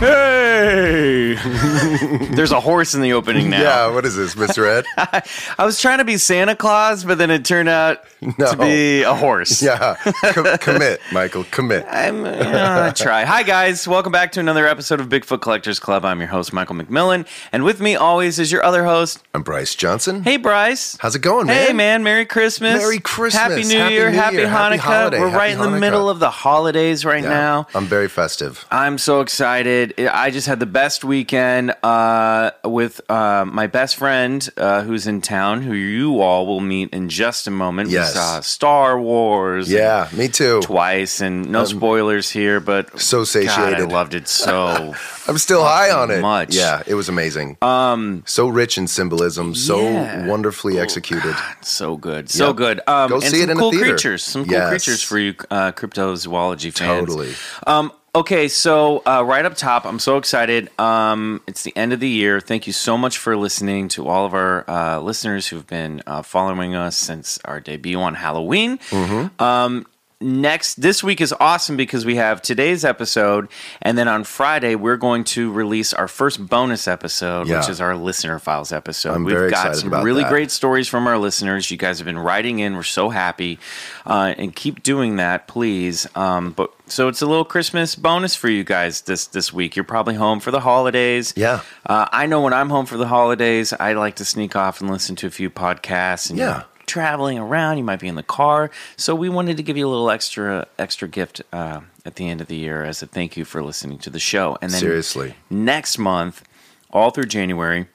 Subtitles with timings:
[0.00, 1.34] Hey!
[2.34, 3.60] There's a horse in the opening now.
[3.60, 4.66] Yeah, what is this, Mr.
[4.66, 4.86] Ed?
[5.58, 8.02] I was trying to be Santa Claus, but then it turned out
[8.38, 8.50] No.
[8.50, 9.62] to be a horse.
[9.62, 9.96] yeah,
[10.32, 11.84] Com- commit, Michael, commit.
[11.86, 13.24] I'm uh, gonna try.
[13.24, 16.06] Hi guys, welcome back to another episode of Bigfoot Collectors Club.
[16.06, 19.22] I'm your host Michael McMillan, and with me always is your other host.
[19.34, 20.22] I'm Bryce Johnson.
[20.22, 20.96] Hey Bryce.
[20.98, 21.66] How's it going, man?
[21.66, 22.78] Hey man, Merry Christmas.
[22.80, 23.34] Merry Christmas.
[23.42, 24.46] Happy New Happy Year, New Happy Year.
[24.46, 24.78] Hanukkah.
[24.78, 25.18] Happy.
[25.18, 25.80] We're Happy right in the Hanukkah.
[25.80, 27.66] middle of the holidays right Yeah, now.
[27.74, 28.64] I'm very festive.
[28.70, 29.89] I'm so excited.
[29.98, 35.20] I just had the best weekend uh, with uh, my best friend uh, who's in
[35.20, 37.90] town, who you all will meet in just a moment.
[37.90, 38.10] Yes.
[38.10, 39.70] We saw Star Wars.
[39.70, 40.60] Yeah, me too.
[40.62, 43.88] Twice, and no spoilers here, but so God, I satiated.
[43.92, 44.94] loved it so.
[45.28, 46.20] I'm still high on it.
[46.20, 46.54] much.
[46.54, 47.56] Yeah, it was amazing.
[47.62, 50.26] Um, so rich in symbolism, so Yeah.
[50.26, 51.36] wonderfully executed.
[51.62, 52.56] So good, so Yep.
[52.56, 52.80] good.
[52.88, 53.90] Um, Go and see it in cool theater.
[53.90, 54.68] creatures, some cool Yes.
[54.70, 57.00] creatures for you uh, cryptozoology fans.
[57.08, 57.34] Totally.
[57.66, 60.70] Um, okay, so uh, right up top, I'm so excited.
[60.78, 62.40] Um, it's the end of the year.
[62.40, 66.22] Thank you so much for listening to all of our uh, listeners who've been uh,
[66.22, 68.78] following us since our debut on Halloween.
[68.78, 69.42] Mm-hmm.
[69.42, 69.86] Um,
[70.22, 73.48] next this week is awesome because we have today's episode
[73.80, 77.60] and then on friday we're going to release our first bonus episode Yeah.
[77.60, 80.28] which is our listener files episode I'm we've got some really that.
[80.28, 83.58] great stories from our listeners you guys have been writing in we're so happy
[84.04, 88.50] uh, and keep doing that please um, but so it's a little christmas bonus for
[88.50, 91.62] you guys this this week you're probably home for the holidays Yeah.
[91.86, 94.90] uh, i know when i'm home for the holidays i like to sneak off and
[94.90, 96.64] listen to a few podcasts and Yeah.
[96.90, 99.92] Traveling around you might be in the car so we wanted to give you a
[99.94, 103.44] little extra extra gift uh, at the end of the year as a thank you
[103.44, 105.34] for listening to the show and then Seriously.
[105.48, 106.42] next month
[106.90, 107.86] all through january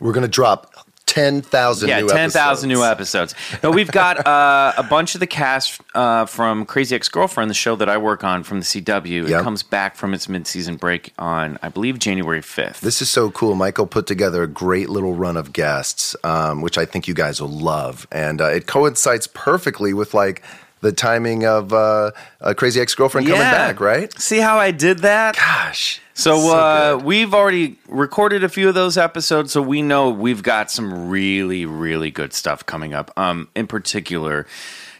[0.00, 0.74] We're going to drop
[1.16, 3.34] 10,000 yeah, new ten thousand new episodes.
[3.62, 7.54] No, we've got uh, a bunch of the cast uh, from Crazy Ex Girlfriend, the
[7.54, 9.26] show that I work on from the CW.
[9.26, 12.82] It comes back from its mid season break on, I believe, January fifth.
[12.82, 13.54] This is so cool.
[13.54, 17.40] Michael put together a great little run of guests, um, which I think you guys
[17.40, 18.06] will love.
[18.12, 20.42] And uh, it coincides perfectly with like
[20.80, 22.10] the timing of uh,
[22.40, 24.12] a Crazy Ex Girlfriend coming back, right?
[24.20, 25.36] See how I did that?
[25.36, 26.00] Gosh.
[26.14, 30.42] So, so uh, we've already recorded a few of those episodes, so we know we've
[30.42, 33.10] got some really, really good stuff coming up.
[33.18, 34.46] Um, in particular,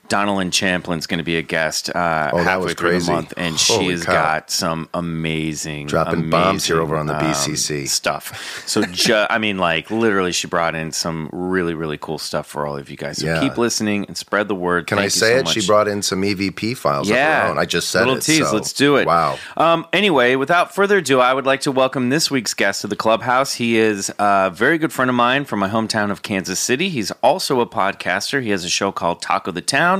[0.08, 3.06] Donna Lynne Champlin's going to be a guest uh, Oh, that halfway was through crazy.
[3.06, 4.12] the month, and Holy she's cow.
[4.12, 7.88] got some amazing, Dropping bombs here over on the um, BCC.
[7.88, 8.64] stuff.
[8.68, 12.66] So, ju- I mean, like literally, she brought in some really, really cool stuff for
[12.66, 13.18] all of you guys.
[13.18, 13.40] So Yeah.
[13.40, 14.86] keep listening and spread the word.
[14.86, 15.48] Can I Thank you say so it?
[15.48, 17.58] She brought in some EVP files of her own.
[17.58, 18.22] I just said little it.
[18.22, 18.46] tease.
[18.48, 19.06] so- Let's do it.
[19.06, 19.38] Wow.
[19.56, 22.96] Um, anyway, without further ado, I would like to welcome this week's guest to the
[22.96, 23.54] clubhouse.
[23.54, 26.88] He is a very good friend of mine from my hometown of Kansas City.
[26.88, 28.42] He's also a podcaster.
[28.42, 29.95] He has a show called Taco the Town,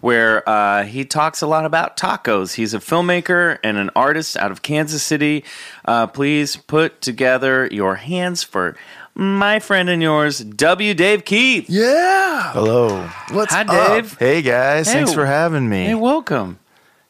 [0.00, 2.54] where uh, he talks a lot about tacos.
[2.54, 5.44] He's a filmmaker and an artist out of Kansas City.
[5.84, 8.76] Uh, please put together your hands for
[9.14, 10.92] my friend and yours, W.
[10.92, 11.70] Dave Keith.
[11.70, 12.52] Yeah.
[12.52, 13.08] Hello.
[13.30, 13.68] What's Hi, up?
[13.68, 14.18] Dave.
[14.18, 14.92] Hey guys, Hey.
[14.94, 15.86] thanks for having me.
[15.86, 16.58] Hey, welcome.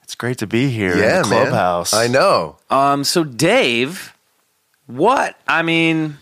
[0.04, 1.46] it's great to be here Yeah, in the man.
[1.48, 1.92] clubhouse.
[1.92, 2.58] I know.
[2.70, 4.14] Um, so Dave,
[4.86, 6.18] what I mean,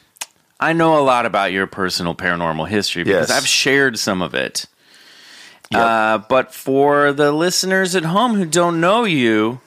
[0.58, 3.36] I know a lot about your personal paranormal history because Yes.
[3.38, 4.64] I've shared some of it.
[5.74, 5.82] Yep.
[5.82, 9.60] Uh, but for the listeners at home who don't know you,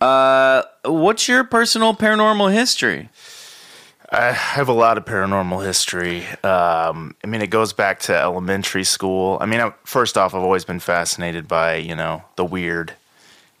[0.00, 3.08] uh, what's your personal paranormal history?
[4.10, 6.26] I have a lot of paranormal history.
[6.42, 9.38] Um, I mean, it goes back to elementary school.
[9.40, 12.94] I mean, I, first off, I've always been fascinated by you know the weird,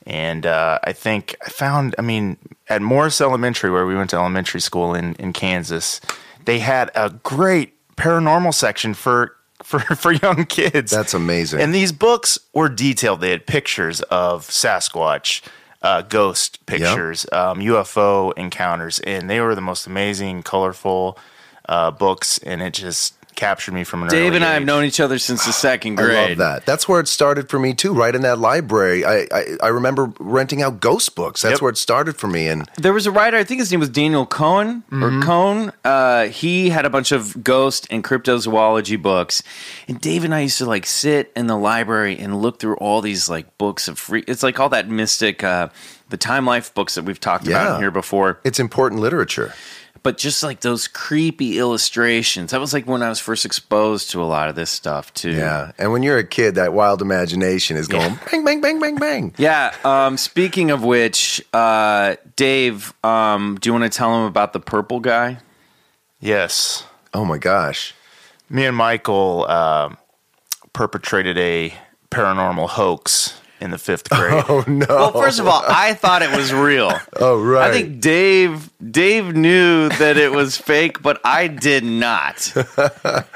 [0.04, 1.94] and uh, I think I found.
[1.96, 2.38] I mean,
[2.68, 6.00] at Morris Elementary, where we went to elementary school in in Kansas,
[6.44, 10.92] they had a great paranormal section for for for young kids.
[10.92, 11.60] That's amazing.
[11.60, 13.20] And these books were detailed.
[13.20, 15.42] They had pictures of Sasquatch,
[15.82, 21.18] uh, ghost pictures, um, UFO encounters, and they were the most amazing, colorful
[21.68, 22.38] uh, books.
[22.38, 25.18] And it just captured me from an Dave early and I have known each other
[25.18, 26.10] since the second grade.
[26.10, 26.28] I grade.
[26.30, 26.66] love that.
[26.66, 27.92] That's where it started for me too.
[27.94, 31.42] Right in that library, I I, I remember renting out ghost books.
[31.42, 31.62] That's Yep.
[31.62, 32.48] where it started for me.
[32.48, 35.72] And There was a writer, I think his name was Daniel Cohen or Cohn.
[35.84, 39.42] Uh, he had a bunch of ghost and cryptozoology books,
[39.88, 43.00] and Dave and I used to like sit in the library and look through all
[43.00, 44.24] these like books of free.
[44.26, 45.68] It's like all that mystic, uh,
[46.10, 47.74] the Time Life books that we've talked about Yeah.
[47.76, 48.38] in here before.
[48.44, 49.54] it's important literature.
[50.02, 52.50] But just like those creepy illustrations.
[52.50, 55.32] That was like when I was first exposed to a lot of this stuff too.
[55.32, 58.96] Yeah, and when you're a kid, that wild imagination is going bang, bang, bang, bang,
[58.96, 59.34] bang.
[59.38, 59.74] Yeah.
[59.84, 64.60] Um, speaking of which, uh, Dave, um, do you want to tell him about the
[64.60, 65.38] purple guy?
[66.20, 66.84] Yes.
[67.12, 67.94] Oh my gosh.
[68.50, 69.96] Me and Michael um
[70.72, 71.72] perpetrated a
[72.10, 74.44] paranormal hoax in the fifth grade.
[74.48, 74.86] Oh no.
[74.88, 76.92] Well, first of all, I thought it was real.
[77.16, 77.70] Oh right.
[77.70, 82.52] I think Dave Dave knew that it was fake, but I did not.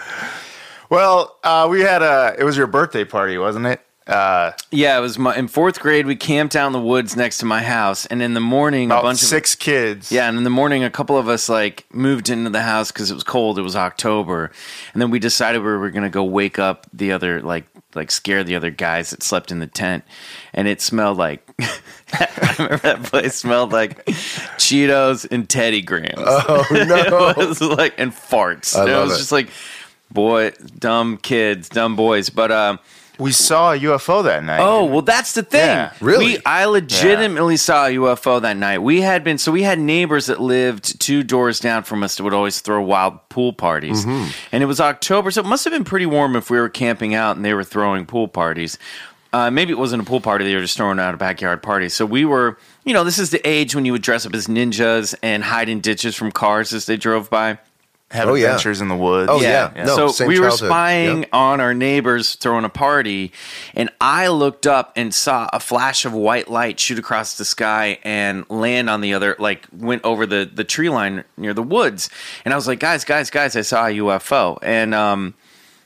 [0.91, 2.35] Well, uh, we had a.
[2.39, 3.81] It was your birthday party, wasn't it?
[4.07, 6.07] Uh, Yeah, it was my in fourth grade.
[6.07, 9.03] We camped out in the woods next to my house, and in the morning, a
[9.03, 10.11] bunch of six kids.
[10.11, 13.11] Yeah, and in the morning, a couple of us like moved into the house because
[13.11, 13.59] it was cold.
[13.59, 14.51] It was October,
[14.95, 17.67] and then we decided we were gonna go wake up the other like
[17.99, 20.05] like scare the other guys that slept in the tent,
[20.55, 21.47] and it smelled like.
[22.11, 24.03] I remember that place smelled like
[24.57, 26.15] Cheetos and Teddy Grahams.
[26.17, 27.29] Oh no.
[27.29, 28.75] it was like and farts.
[28.75, 29.19] I it was it.
[29.19, 29.51] just like
[30.11, 32.31] boy, dumb kids, dumb boys.
[32.31, 32.79] But um,
[33.19, 34.61] We saw a UFO that night.
[34.61, 35.61] Oh, well, that's the thing.
[35.61, 35.93] Yeah.
[36.01, 36.25] Really?
[36.25, 38.79] We, I legitimately saw a UFO that night.
[38.79, 42.23] We had been, so we had neighbors that lived two doors down from us that
[42.23, 44.05] would always throw wild pool parties.
[44.05, 44.31] Mm-hmm.
[44.53, 47.15] And it was October, so it must have been pretty warm if we were camping
[47.15, 48.79] out and they were throwing pool parties.
[49.33, 51.89] Uh, maybe it wasn't a pool party, they were just throwing out a backyard party.
[51.89, 54.47] So we were, you know, this is the age when you would dress up as
[54.47, 57.59] ninjas and hide in ditches from cars as they drove by.
[58.11, 58.47] Have Oh, yeah.
[58.47, 59.29] adventures in the woods.
[59.31, 59.71] Oh, yeah.
[59.85, 61.29] No, so we were spying Yep.
[61.35, 63.33] on our neighbors throwing a party,
[63.75, 67.99] and I looked up and saw a flash of white light shoot across the sky
[68.05, 72.09] and land on the other, like went over the the tree line near the woods.
[72.47, 74.59] And I was like, guys, guys, guys, I saw a UFO.
[74.63, 75.35] And um,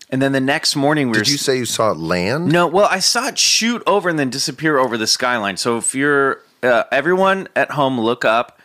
[0.09, 1.25] and then the next morning we were.
[1.25, 2.53] Did you say you saw it land?
[2.53, 5.57] No, well, I saw it shoot over and then disappear over the skyline.
[5.57, 8.61] So if you're uh, everyone at home, look up,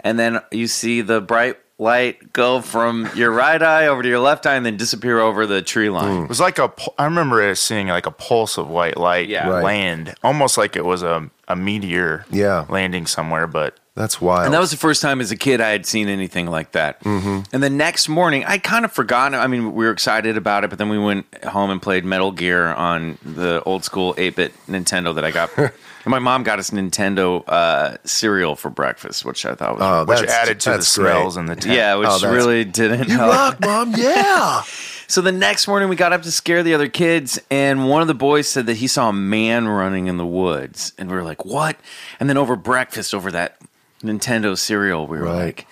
[0.00, 4.20] and then you see the bright light go from your right eye over to your
[4.20, 6.22] left eye and then disappear over the tree line.
[6.24, 6.68] It was like a.
[6.68, 9.48] pu- I remember seeing like a pulse of white light Yeah.
[9.48, 9.64] Right.
[9.64, 12.24] land, almost like it was a a meteor.
[12.30, 12.64] Yeah.
[12.68, 13.46] landing somewhere.
[13.46, 14.46] But That's wild.
[14.46, 17.02] And that was the first time as a kid I had seen anything like that.
[17.04, 17.40] Mm-hmm.
[17.52, 19.34] And the next morning, I kind of forgot.
[19.34, 22.32] I mean, we were excited about it, but then we went home and played Metal
[22.32, 25.50] Gear on the old school 8 bit Nintendo that I got.
[26.04, 29.82] and my mom got us Nintendo uh, cereal for breakfast, which I thought was.
[29.82, 31.10] Oh, which That's- added to the that's great.
[31.12, 31.74] smells in the tent.
[31.76, 33.32] yeah, which Oh, that's- really didn't you help.
[33.32, 33.94] rock, mom.
[33.96, 34.62] Yeah.
[35.08, 38.08] So the next morning, we got up to scare the other kids, and one of
[38.08, 41.22] the boys said that he saw a man running in the woods, and we were
[41.22, 41.76] like, "What?"
[42.18, 43.58] And then over breakfast, over that
[44.02, 45.34] Nintendo cereal, we were Right.
[45.44, 45.66] like,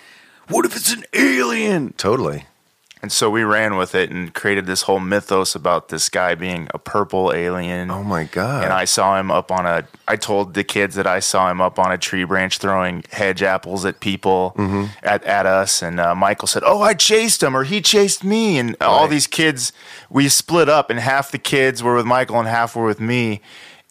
[0.49, 2.45] "What if it's an alien?" totally.
[3.01, 6.67] And so we ran with it and created this whole mythos about this guy being
[6.71, 7.89] a purple alien.
[7.89, 8.63] Oh my god.
[8.63, 9.87] And I saw him up on a.
[10.07, 13.41] I told the kids that I saw him up on a tree branch throwing hedge
[13.41, 14.85] apples at people, Mm-hmm.
[15.01, 15.81] at at us.
[15.81, 19.25] And uh, Michael said, "Oh, I chased him, or he chased me." And all these
[19.25, 19.73] kids,
[20.09, 23.41] we split up, and half the kids were with Michael, and half were with me.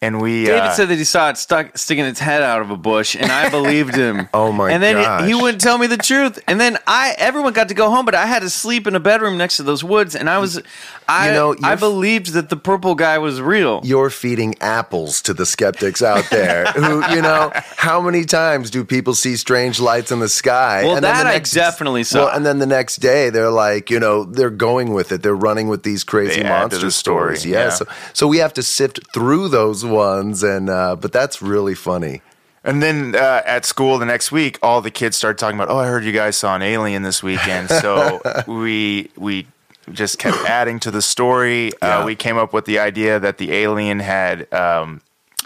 [0.03, 0.45] And we.
[0.45, 3.15] David uh, said that he saw it stuck sticking its head out of a bush,
[3.15, 4.11] and I believed him.
[4.33, 4.73] Oh, my god.
[4.73, 5.27] And then gosh.
[5.27, 8.15] he wouldn't tell me the truth, and then I everyone got to go home, but
[8.15, 10.61] I had to sleep in a bedroom next to those woods, and I was,
[11.07, 13.81] I You know, I believed that the purple guy was real.
[13.83, 18.85] You're feeding apples to the skeptics out there who, you know, how many times do
[18.85, 20.83] people see strange lights in the sky?
[20.85, 22.25] Well, then the that I definitely saw.
[22.25, 25.21] Well, and then the next day they're like, you know, they're going with it.
[25.21, 27.45] They're running with these crazy They monster stories.
[27.45, 27.65] Yeah.
[27.65, 27.69] yeah.
[27.69, 32.21] So, so we have to sift through those ones and uh, but that's really funny.
[32.63, 35.79] And then uh, at school the next week, all the kids started talking about, "Oh,
[35.79, 39.47] I heard you guys saw an alien this weekend." So we we
[39.91, 41.71] just kept adding to the story.
[41.81, 41.99] Yeah.
[41.99, 45.01] Uh, we came up with the idea that the alien had um,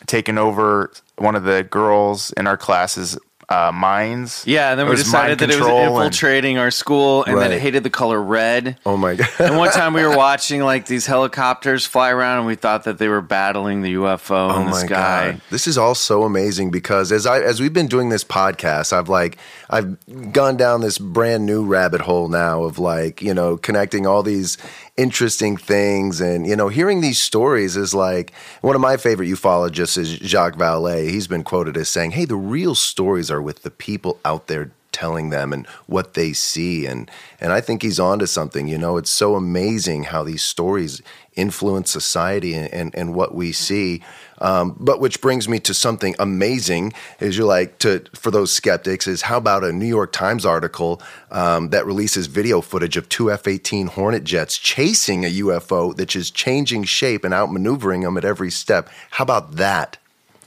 [0.06, 3.18] taken over one of the girls in our class's
[3.50, 4.44] uh, minds.
[4.48, 7.52] Yeah, and then we decided that it was control and- infiltrating our school, and Right.
[7.52, 8.78] it hated the color red.
[8.86, 9.30] Oh my god.
[9.40, 12.98] And one time we were watching like these helicopters fly around, and we thought that
[12.98, 15.32] they were battling the UFO Oh in the my sky.
[15.34, 15.42] god.
[15.52, 19.10] This is all so amazing because as I as we've been doing this podcast, I've
[19.10, 19.38] like
[19.70, 19.98] I've
[20.32, 24.58] gone down this brand new rabbit hole now of like, you know, connecting all these
[24.98, 29.98] interesting things and you know, hearing these stories is like one of my favorite ufologists
[29.98, 31.10] is Jacques Vallée.
[31.10, 34.72] He's been quoted as saying, "Hey, the real stories are with the people out there
[34.96, 36.86] telling them and what they see.
[36.86, 37.12] And
[37.42, 38.68] and I think he's onto something.
[38.68, 41.02] You know it's so amazing how these stories
[41.36, 44.02] influence society and and, and what we see.
[44.40, 49.06] Um, but which brings me to something amazing is you're like to for those skeptics
[49.06, 53.32] is how about a New York Times article um, that releases video footage of two
[53.32, 58.52] F-18 Hornet jets chasing a UFO that is changing shape and outmaneuvering them at every
[58.52, 58.90] step?
[59.12, 59.98] How about that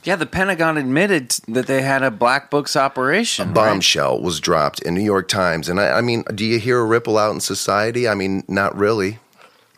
[0.03, 3.47] Yeah, the Pentagon admitted that they had a black books operation.
[3.49, 3.53] right?
[3.55, 6.85] Bombshell was dropped in New York Times, and I, I mean, do you hear a
[6.85, 8.07] ripple out in society?
[8.07, 9.19] I mean, not really.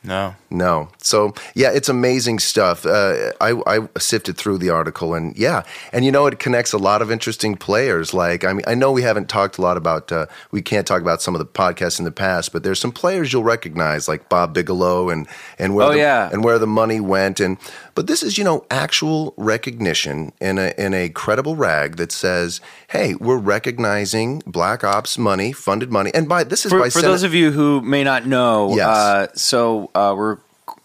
[0.03, 0.33] No.
[0.49, 0.89] No.
[0.97, 2.87] So yeah, it's amazing stuff.
[2.87, 5.61] Uh, I, I sifted through the article, and yeah,
[5.93, 8.11] and you know, it connects a lot of interesting players.
[8.11, 10.11] Like, I mean, I know we haven't talked a lot about.
[10.11, 12.91] Uh, we can't talk about some of the podcasts in the past, but there's some
[12.91, 15.27] players you'll recognize, like Bob Bigelow, and
[15.59, 16.31] and where Oh, the, yeah.
[16.33, 17.57] and where the money went, and
[17.95, 22.61] but this is you know actual recognition in a in a credible rag that says,
[22.89, 26.99] hey, we're recognizing black ops money, funded money, and by this is For, by for
[26.99, 28.87] Senate- those of you who may not know, Yes.
[28.87, 30.37] uh, so uh, we're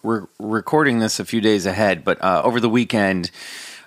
[0.03, 3.31] we're recording this a few days ahead, but uh, over the weekend,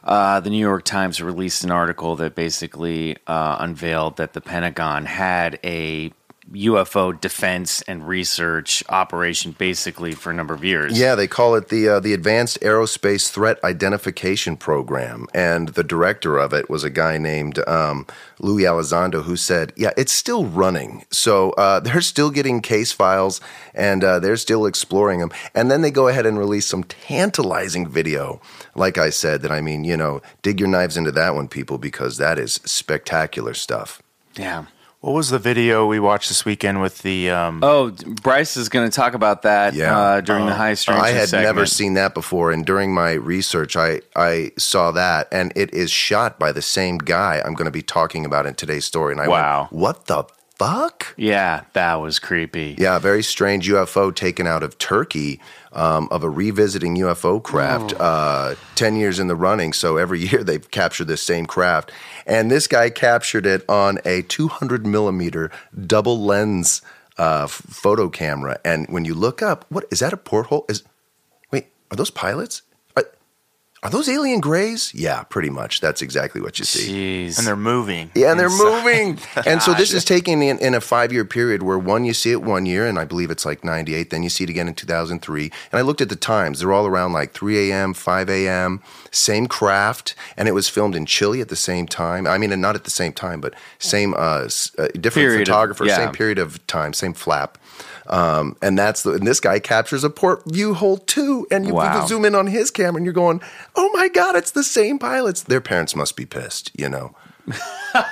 [0.04, 5.06] uh, the New York Times released an article that basically uh, unveiled that the Pentagon
[5.06, 6.12] had a
[6.54, 11.00] UFO defense and research operation basically for a number of years.
[11.00, 16.38] Yeah, they call it the uh, the Advanced Aerospace Threat Identification Program, and the director
[16.38, 18.08] of it was a guy named um,
[18.40, 23.42] Louis Elizondo, who said, "Yeah, it's still running, so uh, they're still getting case files,
[23.74, 27.88] and uh, they're still exploring them." And then they go ahead and release some tantalizing
[27.88, 28.42] video.
[28.76, 31.78] Like I said, that I mean, you know, dig your knives into that one, people,
[31.78, 34.02] because that is spectacular stuff.
[34.36, 34.66] Yeah.
[35.02, 37.30] What was the video we watched this weekend with the?
[37.32, 37.92] Um, Oh,
[38.22, 39.98] Bryce is going to talk about that Yeah.
[39.98, 40.96] uh, during the high street.
[40.98, 45.54] I had never seen that before, and during my research, I I saw that, and
[45.56, 48.84] it is shot by the same guy I'm going to be talking about in today's
[48.84, 49.14] story.
[49.14, 49.60] And I Wow.
[49.72, 50.26] went, what the
[50.58, 51.14] fuck?
[51.16, 52.76] Yeah, that was creepy.
[52.78, 55.40] Yeah, very strange UFO taken out of Turkey
[55.72, 57.94] um, of a revisiting UFO craft.
[57.98, 61.92] Uh, Ten years in the running, so every year they've captured this same craft,
[62.30, 65.52] and this guy captured it on a 200 millimeter
[65.88, 66.82] double lens
[67.18, 68.60] uh, photo camera.
[68.64, 70.14] And when you look up, what is that?
[70.14, 70.66] A porthole?
[70.70, 70.84] Is
[71.52, 72.62] wait, are those pilots?
[73.84, 74.94] Are, are those alien grays?
[74.94, 75.80] Yeah, pretty much.
[75.82, 77.28] That's exactly what you see.
[77.28, 77.38] Jeez.
[77.38, 78.12] and they're moving.
[78.16, 78.84] Yeah, and they're inside.
[78.84, 79.20] moving.
[79.46, 82.32] and so this is taken in, in a five year period where one, you see
[82.32, 84.10] it one year, and I believe it's like 98.
[84.10, 85.44] Then you see it again in 2003.
[85.72, 86.60] And I looked at the times.
[86.60, 88.82] They're all around like 3 a.m., 5 a.m.,
[89.12, 90.16] same craft.
[90.38, 92.28] And it was filmed in Chile at the same time.
[92.28, 95.86] I mean, not at the same time, but same, uh, uh, different Period of- photographer,
[95.86, 95.96] yeah.
[95.96, 97.58] same period of time, same flap.
[98.10, 101.46] Um, and that's the, and this guy captures a port view hole too.
[101.52, 102.02] And you, Wow.
[102.02, 103.42] you zoom in on his camera and you're going,
[103.76, 105.44] oh my God, it's the same pilots.
[105.44, 107.16] Their parents must be pissed, you know?
[107.96, 108.04] All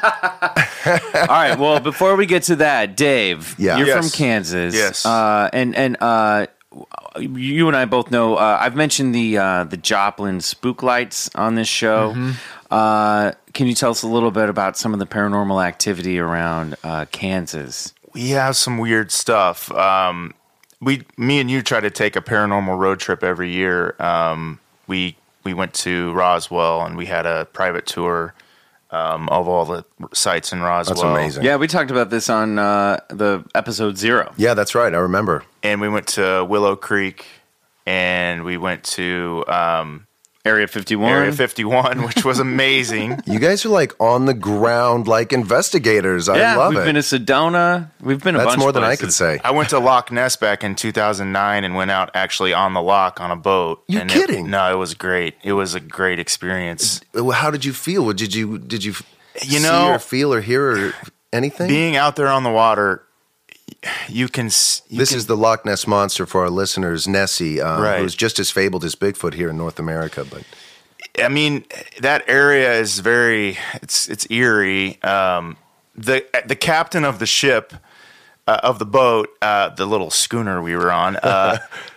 [1.28, 1.56] right.
[1.58, 3.78] Well, before we get to that, Dave, Yeah.
[3.78, 3.98] you're Yes.
[4.00, 4.74] from Kansas.
[4.76, 5.06] Yes.
[5.06, 6.48] Uh, and and uh,
[7.20, 8.36] you and I both know.
[8.36, 12.12] Uh, I've mentioned the uh, the Joplin spook lights on this show.
[12.14, 12.32] Mm-hmm.
[12.70, 16.76] Uh, can you tell us a little bit about some of the paranormal activity around
[16.84, 17.94] uh, Kansas?
[18.18, 19.72] We have some weird stuff.
[19.72, 20.34] Um,
[20.82, 23.96] we, me and you try to take a paranormal road trip every year.
[24.00, 28.34] Um, we we went to Roswell and we had a private tour
[28.92, 30.96] um, of all the sites in Roswell.
[30.96, 31.44] That's amazing.
[31.44, 34.34] Yeah, we talked about this on uh, the episode zero.
[34.36, 34.94] Yeah, that's right.
[34.94, 35.46] I remember.
[35.64, 37.26] And we went to Willow Creek,
[37.86, 40.08] and we went to um,
[40.48, 41.12] Area 51.
[41.12, 43.20] Area 51, which was amazing.
[43.28, 46.30] You guys are like on the ground, like investigators.
[46.30, 46.42] I love it.
[46.44, 46.86] yeah, love we've it.
[46.86, 47.92] been to Sedona.
[48.02, 49.40] We've been a That's bunch more of than I could say.
[49.44, 53.20] I went to Loch Ness back in 2009 and went out actually on the loch
[53.20, 53.84] on a boat.
[53.88, 54.50] You and it- kidding?
[54.50, 55.36] no, it was great.
[55.44, 57.02] It was a great experience.
[57.14, 58.12] Uh, how did you feel?
[58.14, 58.94] Did you did you
[59.44, 60.94] You see know- or feel or hear or
[61.34, 61.68] anything?
[61.68, 63.04] Being out there on the water,
[64.10, 64.46] you can.
[64.46, 68.00] You this can- is the Loch Ness monster for our listeners, Nessie, uh, Right.
[68.00, 70.26] who's just as fabled as Bigfoot here in North America.
[70.30, 70.44] But
[71.24, 71.66] I mean,
[72.00, 73.58] that area is very.
[73.82, 75.02] It's it's eerie.
[75.04, 75.58] Um,
[75.96, 77.74] the the captain of the ship
[78.48, 81.16] uh, of the boat, uh, the little schooner we were on.
[81.18, 81.58] Uh,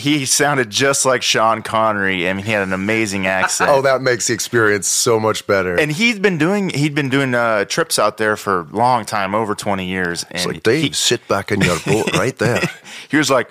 [0.00, 2.28] he sounded just like Sean Connery.
[2.28, 3.70] I mean, he had an amazing accent.
[3.70, 5.78] oh, that makes the experience so much better.
[5.78, 9.34] and he'd been doing he'd been doing uh, trips out there for a long time,
[9.34, 10.24] over twenty years.
[10.24, 12.60] And it's like Dave, he, sit back in your boat right there.
[13.10, 13.50] he was like,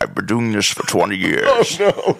[0.00, 1.78] "I've been doing this for twenty years.
[1.80, 2.18] Oh, no.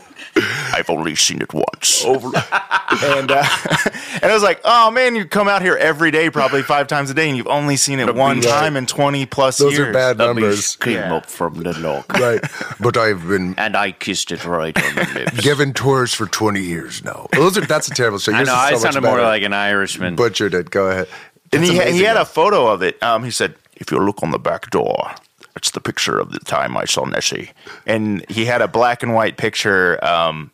[0.73, 3.45] I've only seen it once." and uh,
[4.23, 7.11] and I was like, "Oh man, you come out here every day, probably five times
[7.11, 8.49] a day, and you've only seen it one right.
[8.49, 10.77] time in twenty plus Those years." Those are bad numbers.
[10.77, 11.15] Came Yeah.
[11.15, 12.13] up from the loch.
[12.15, 12.41] right.
[12.81, 15.41] But I've been And I kissed it right on the lips.
[15.41, 17.27] giving tours for 20 years now.
[17.33, 18.33] Those are, that's a terrible show.
[18.33, 20.15] I know, I so sounded more like an Irishman.
[20.15, 20.71] Butchered it.
[20.71, 21.09] Go ahead.
[21.53, 22.23] and That's he, he amazing, had though.
[22.23, 23.03] a photo of it.
[23.03, 25.13] Um, he said, "If you look on the back door,
[25.59, 27.51] it's the picture of the time I saw Nessie."
[27.87, 30.03] And he had a black and white picture.
[30.05, 30.51] Um,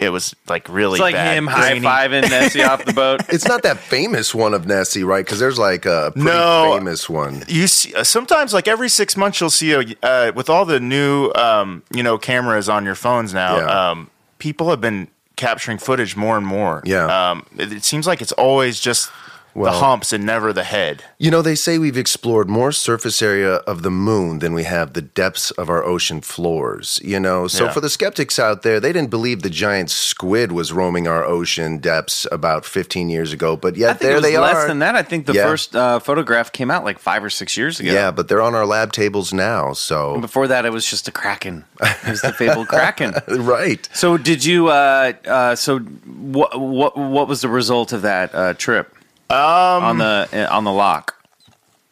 [0.00, 1.86] it was like really it's like bad, him high grainy.
[1.86, 3.22] fiving Nessie off the boat.
[3.28, 5.24] It's not that famous one of Nessie, right?
[5.24, 6.74] Because there's like a pretty No.
[6.76, 7.44] famous one.
[7.48, 10.80] You see, uh, sometimes like every six months you'll see a uh, with all the
[10.80, 13.56] new um, you know cameras on your phones now.
[13.56, 13.90] Yeah.
[13.90, 16.82] Um, people have been capturing footage more and more.
[16.84, 17.06] Yeah.
[17.30, 19.10] Um, it, it seems like it's always just
[19.54, 21.04] Well- the humps and never the head.
[21.18, 24.92] You know, they say we've explored more surface area of the moon than we have
[24.94, 27.00] the depths of our ocean floors.
[27.04, 27.70] You know, so Yeah.
[27.72, 31.78] for the skeptics out there, they didn't believe the giant squid was roaming our ocean
[31.78, 34.58] depths about 15 years ago, but yet I think there it was they less are.
[34.60, 34.96] Less than that.
[34.96, 35.44] I think the Yeah.
[35.46, 37.92] first uh, photograph came out like five or six years ago.
[37.92, 39.72] Yeah, but they're on our lab tables now.
[39.72, 41.64] So, Before that, it was just a kraken.
[41.80, 43.14] It was the fabled kraken.
[43.28, 43.88] right.
[43.92, 44.68] So did you?
[44.68, 46.58] Uh, uh, so what?
[46.60, 46.96] What?
[46.96, 48.93] What was the result of that uh, trip?
[49.34, 51.14] Um, on the uh, on the loch.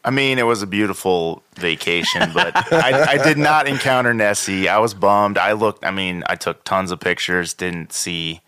[0.04, 4.68] I mean, it was a beautiful vacation, but I, I did not encounter Nessie.
[4.68, 5.38] I was bummed.
[5.38, 5.84] I looked.
[5.84, 7.54] I mean, I took tons of pictures.
[7.54, 8.40] Didn't see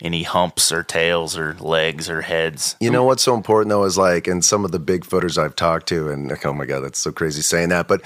[0.00, 2.76] any humps or tails or legs or heads.
[2.80, 5.56] You know what's so important though is like, and some of the big footers I've
[5.56, 8.02] talked to, and oh my god, that's so crazy saying that, but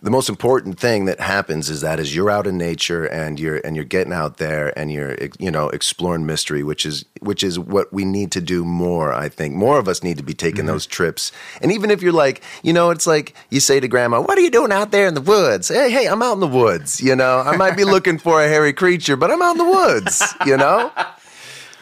[0.00, 3.56] the most important thing that happens is that as you're out in nature and you're
[3.56, 7.58] and you're getting out there and you're you know exploring mystery, which is which is
[7.58, 9.12] what we need to do more.
[9.12, 11.32] I think more of us need to be taking those trips.
[11.60, 14.42] And even if you're like, you know, it's like you say to grandma, "What are
[14.42, 17.00] you doing out there in the woods?" Hey, hey, I'm out in the woods.
[17.00, 19.64] You know, I might be looking for a hairy creature, but I'm out in the
[19.64, 20.22] woods.
[20.46, 20.92] You know.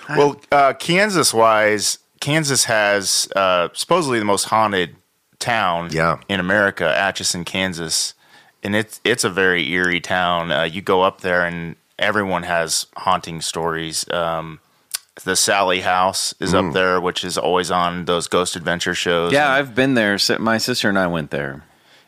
[0.08, 4.96] Well, uh, Kansas wise, Kansas has uh, supposedly the most haunted
[5.38, 6.18] town Yeah.
[6.28, 8.14] in America, Atchison, Kansas,
[8.62, 10.50] and it's it's a very eerie town.
[10.50, 14.08] Uh, you go up there, and everyone has haunting stories.
[14.10, 14.60] Um,
[15.24, 16.68] the Sally House is Mm.
[16.68, 19.32] up there, which is always on those ghost adventure shows.
[19.32, 20.18] Yeah, And I've been there.
[20.38, 21.62] My sister and I went there.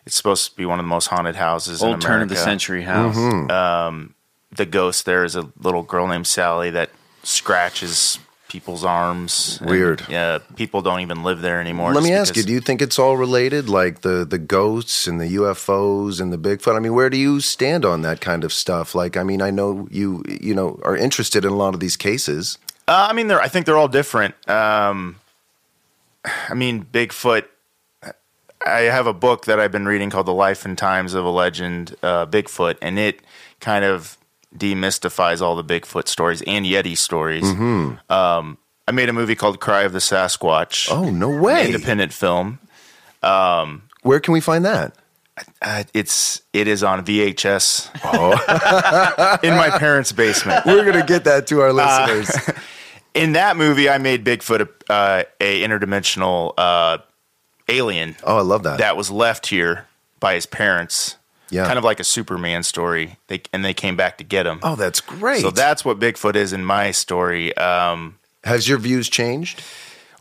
[0.04, 2.06] it's supposed to be one of the most haunted houses in Old America.
[2.06, 3.14] turn of the century house.
[3.16, 4.06] Mm-hmm.
[4.54, 6.88] The ghost there is a little girl named Sally that
[7.22, 8.18] scratches
[8.48, 9.58] people's arms.
[9.60, 10.04] and, Weird.
[10.08, 11.92] Yeah, people don't even live there anymore.
[11.92, 15.20] Let me ask you: Do you think it's all related, like the the ghosts and
[15.20, 16.74] the UFOs and the Bigfoot?
[16.74, 18.94] I mean, where do you stand on that kind of stuff?
[18.94, 21.96] Like, I mean, I know you you know are interested in a lot of these
[21.96, 22.58] cases.
[22.88, 23.40] Uh, I mean, they're.
[23.40, 24.34] I think they're all different.
[24.48, 25.16] Um,
[26.24, 27.44] I mean, Bigfoot.
[28.66, 31.30] I have a book that I've been reading called "The Life and Times of a
[31.30, 33.20] Legend, uh, Bigfoot," and it
[33.60, 34.18] kind of
[34.56, 37.44] demystifies all the Bigfoot stories and Yeti stories.
[37.44, 38.12] Mm-hmm.
[38.12, 41.66] Um, I made a movie called "Cry of the Sasquatch." Oh no way!
[41.66, 42.58] independent film.
[44.02, 44.94] Where can we find that?
[45.60, 47.90] Uh, it's it is on VHS
[49.44, 50.64] in my parents' basement.
[50.66, 52.30] We're gonna get that to our listeners.
[53.14, 56.98] In that movie, I made Bigfoot a, uh, a interdimensional uh,
[57.68, 58.78] alien oh, I love that.
[58.78, 59.86] that was left here
[60.20, 61.16] by his parents.
[61.50, 61.66] Yeah.
[61.66, 63.16] kind of like a Superman story.
[63.28, 64.60] They and they came back to get him.
[64.62, 65.40] oh, that's great.
[65.42, 67.56] so that's what Bigfoot is in my story.
[67.56, 69.62] Um, has your views changed?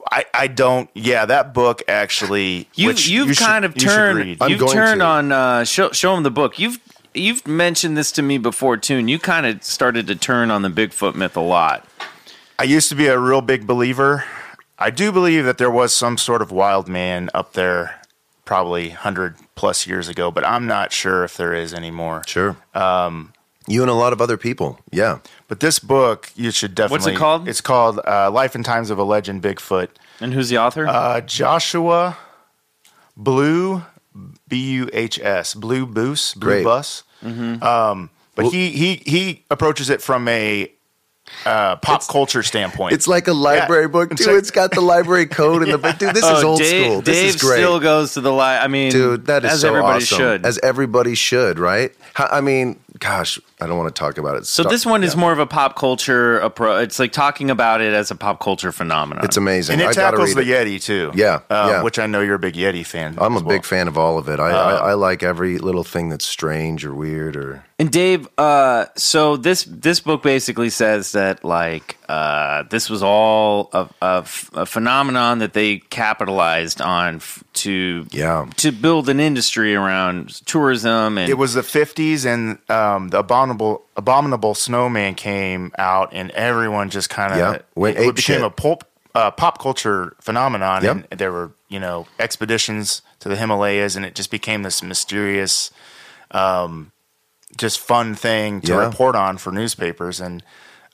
[0.10, 0.90] I, I don't.
[0.94, 2.70] Yeah, that book actually.
[2.76, 4.20] You, which you've you should- kind of turned.
[4.20, 4.50] read.
[4.50, 5.06] You've turned to.
[5.06, 5.32] on.
[5.32, 6.58] Uh, show, show him the book.
[6.60, 6.80] You've
[7.14, 10.62] you've mentioned this to me before too, and you kind of started to turn on
[10.62, 11.86] the Bigfoot myth a lot.
[12.58, 14.24] I used to be a real big believer.
[14.80, 17.97] I do believe that there was some sort of wild man up there,
[18.48, 22.24] probably hundred plus years ago, but I'm not sure if there is anymore.
[22.26, 22.58] Sure.
[22.74, 23.34] Um,
[23.68, 24.80] you and a lot of other people.
[24.92, 25.20] Yeah.
[25.48, 27.12] But this book, you should definitely.
[27.12, 27.48] What's it called?
[27.48, 30.88] It's called uh, "Life and Times of a Legend: Bigfoot." And who's the author?
[30.88, 32.18] Uh, Joshua
[33.16, 33.84] Blu
[34.48, 36.64] B U H S Blue Boos Blue Great.
[36.64, 37.04] Bus.
[37.24, 40.72] Um, but he he he approaches it from a
[41.46, 42.94] uh, pop culture standpoint.
[42.94, 43.88] It's like a library Yeah.
[43.90, 44.36] book It's too.
[44.36, 45.98] it's got the library code in the book.
[45.98, 47.02] Dude, this is Oh, old Dave, school.
[47.02, 47.58] This Dave is great.
[47.58, 48.64] still goes to the library.
[48.64, 50.18] I mean, Dude, that is as so everybody awesome.
[50.18, 50.46] should.
[50.46, 51.92] As everybody should, right?
[52.18, 54.46] I mean, gosh, I don't want to talk about it.
[54.46, 56.84] so this one is more of a pop culture approach.
[56.84, 59.24] It's like talking about it as a pop culture phenomenon.
[59.26, 59.74] It's amazing.
[59.74, 60.48] and it I tackles the it.
[60.48, 61.12] Yeti too.
[61.16, 61.84] Yeah, uh, yeah.
[61.84, 63.18] which I know you're a big Yeti fan.
[63.20, 63.56] I'm a as well.
[63.58, 64.40] big fan of all of it.
[64.40, 68.86] I, I, I like every little thing that's strange or weird or And Dave, uh,
[68.96, 74.50] so this this book basically says that like uh, this was all a, a f-
[74.54, 78.46] a phenomenon that they capitalized on f- to Yeah.
[78.58, 83.86] to build an industry around tourism and It was the 50s, and um, the abominable
[83.96, 88.44] abominable snowman came out, and everyone just kind of Yeah, went it, ape became shit.
[88.46, 88.84] a pulp,
[89.16, 90.84] uh, pop culture phenomenon.
[90.84, 90.96] Yep.
[91.12, 95.72] And there were you know expeditions to the Himalayas, and it just became this mysterious,
[96.32, 96.92] um,
[97.58, 98.86] just fun thing to Yeah.
[98.86, 100.44] report on for newspapers, and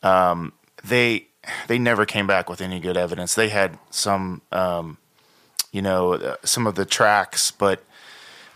[0.01, 1.27] um, they
[1.67, 3.36] they never came back with any good evidence.
[3.36, 4.97] They had some, um,
[5.73, 7.83] you know, uh, some of the tracks, but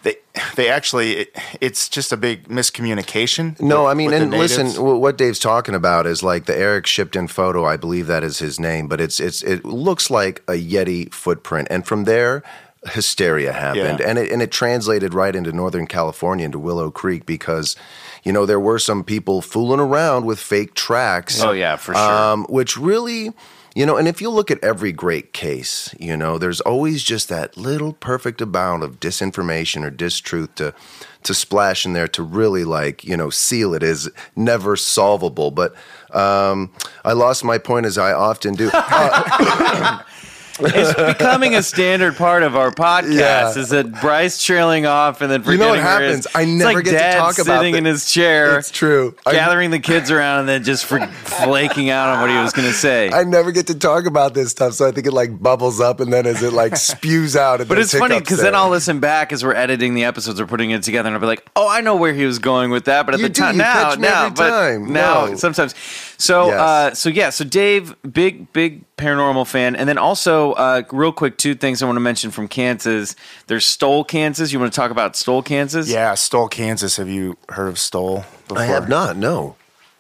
[0.03, 0.15] they
[0.55, 3.59] they actually it, it's just a big miscommunication.
[3.59, 7.27] No, with- I mean, and listen, what Dave's talking about is like the Eric Shipton
[7.27, 7.65] photo.
[7.65, 11.67] I believe that is his name, but it's it's it looks like a Yeti footprint,
[11.71, 12.43] and from there,
[12.85, 14.07] hysteria happened, Yeah.
[14.09, 17.75] and it and it translated right into Northern California into Willow Creek because,
[18.23, 21.41] you know, there were some people fooling around with fake tracks.
[21.41, 22.03] Oh, yeah, for sure.
[22.03, 23.33] Um, which really.
[23.77, 27.29] You know, and if you look at every great case, you know, there's always just
[27.29, 30.73] that little perfect amount of disinformation or distruth to
[31.21, 35.51] to splash in there to really like, you know, seal it is never solvable.
[35.51, 35.75] But
[36.09, 36.73] um,
[37.05, 38.71] I lost my point as I often do.
[38.73, 40.01] Uh,
[40.59, 43.11] It's becoming a standard part of our podcast.
[43.17, 43.57] Yeah.
[43.57, 46.27] Is that Bryce trailing off and then forgetting You know what his- happens?
[46.35, 48.57] I never like get to Dad talk about sitting in his chair.
[48.59, 49.15] it's true.
[49.25, 52.53] I- gathering the kids around and then just for flaking out on what he was
[52.53, 53.09] going to say.
[53.11, 55.99] I never get to talk about this stuff, so I think it like bubbles up
[55.99, 57.65] and then as it like spews out.
[57.67, 60.71] but it's funny because then I'll listen back as we're editing the episodes or putting
[60.71, 63.05] it together, and I'll be like, "Oh, I know where he was going with that."
[63.05, 64.91] But at You the do, time, now, now, but time.
[64.91, 65.35] now, No.
[65.35, 65.75] sometimes.
[66.19, 66.59] So, Yes.
[66.59, 71.37] uh, so yeah, so Dave, big, big paranormal fan, and then also, uh, real quick,
[71.37, 73.15] two things I want to mention from Kansas.
[73.45, 74.51] There's Stull, Kansas.
[74.51, 75.87] You want to talk about Stull, Kansas?
[75.89, 76.97] Yeah, Stull, Kansas.
[76.97, 78.25] Have you heard of Stull?
[78.47, 78.57] Before?
[78.63, 79.15] I have not.
[79.17, 79.55] No.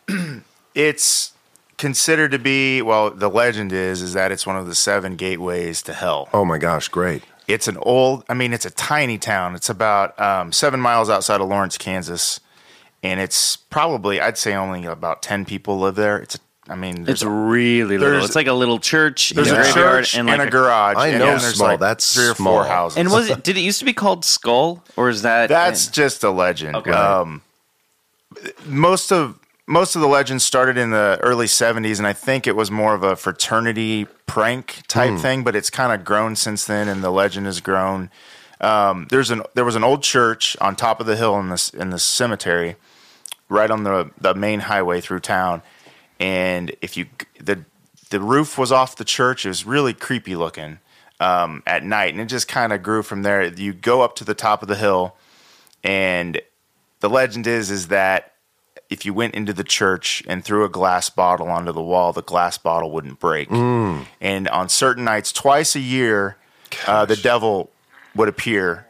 [0.75, 1.31] It's
[1.77, 3.09] considered to be well.
[3.09, 6.29] The legend is is that it's one of the seven gateways to hell.
[6.33, 7.23] Oh my gosh, great.
[7.47, 8.23] It's an old.
[8.29, 9.55] I mean, it's a tiny town.
[9.55, 12.39] It's about um, seven miles outside of Lawrence, Kansas,
[13.11, 16.17] and it's probably I'd say only about ten people live there.
[16.19, 16.39] It's a,
[16.69, 18.23] I mean, It's a, really little.
[18.23, 20.97] It's like a little church, there's a a graveyard, church and and, like a garage.
[20.97, 21.67] I know then there's small.
[21.69, 22.53] like That's three or small.
[22.55, 22.97] four houses.
[22.97, 23.43] And was it?
[23.43, 25.49] Did it used to be called Skull, or is that?
[25.49, 26.75] That's just a legend.
[26.75, 26.91] Okay.
[26.91, 27.41] Um,
[28.65, 32.55] most of most of the legends started in the early '70s, and I think it
[32.55, 35.43] was more of a fraternity prank type thing.
[35.43, 38.09] But it's kind of grown since then, and the legend has grown.
[38.59, 41.69] Um, there's an there was an old church on top of the hill in this
[41.69, 42.75] in the cemetery,
[43.49, 45.61] right on the the main highway through town,
[46.19, 47.07] and if you
[47.39, 47.63] the
[48.09, 50.79] the roof was off the church, it was really creepy looking
[51.19, 53.43] um, at night, and it just kind of grew from there.
[53.43, 55.15] You go up to the top of the hill,
[55.83, 56.41] and
[56.99, 58.33] the legend is is that
[58.89, 62.23] if you went into the church and threw a glass bottle onto the wall, the
[62.23, 63.49] glass bottle wouldn't break.
[64.21, 66.37] And on certain nights, twice a year,
[66.87, 67.69] uh, the devil
[68.15, 68.86] would appear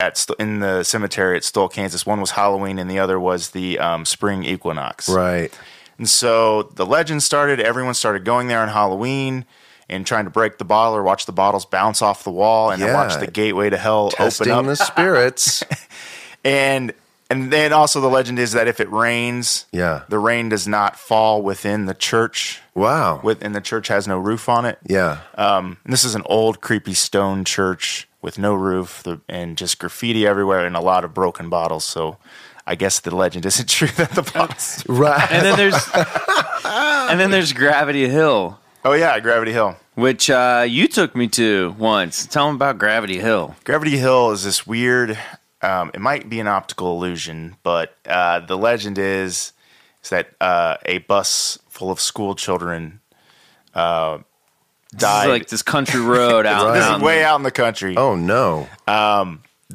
[0.00, 2.04] at St- in the cemetery at Stull, Kansas.
[2.04, 5.08] One was Halloween, and the other was the um, spring equinox.
[5.08, 5.56] Right.
[5.98, 7.60] And so the legend started.
[7.60, 9.44] Everyone started going there on Halloween
[9.88, 12.80] and trying to break the bottle or watch the bottles bounce off the wall and
[12.82, 14.78] then watch the gateway to hell Testing open up.
[14.78, 15.62] the spirits.
[16.44, 16.92] and
[17.30, 20.02] and then also the legend is that if it rains, Yeah.
[20.08, 22.60] the rain does not fall within the church.
[22.74, 23.20] Wow.
[23.22, 24.78] With and the church has no roof on it.
[24.86, 25.18] yeah.
[25.36, 29.78] Um, and this is an old, creepy stone church with no roof the, and just
[29.78, 31.84] graffiti everywhere and a lot of broken bottles.
[31.84, 32.16] So
[32.66, 34.84] I guess the legend isn't true that the bottles.
[34.88, 35.30] Right.
[35.30, 35.88] and then there's
[36.64, 39.76] and then there's Gravity Hill, oh yeah, Gravity Hill.
[39.94, 42.26] which uh, you took me to once.
[42.26, 43.54] Tell them about Gravity Hill.
[43.64, 45.18] Gravity Hill is this weird.
[45.64, 49.52] Um, it might be an optical illusion, but uh, the legend is
[50.02, 53.00] is that uh, a bus full of school children
[53.74, 54.18] uh,
[54.92, 55.24] This died.
[55.24, 56.66] is like this country road out.
[56.68, 56.74] Right.
[56.80, 57.96] this is way out in the country.
[57.96, 58.68] oh no.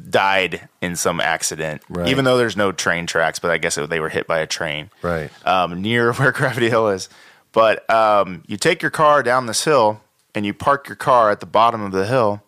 [0.08, 2.08] Died in some accident, Right.
[2.08, 3.38] even though there's no train tracks.
[3.40, 5.30] But I guess it, they were hit by a train Right.
[5.46, 7.08] um, near where Gravity Hill is.
[7.52, 10.00] But um, you take your car down this hill
[10.34, 12.40] and you park your car at the bottom of the hill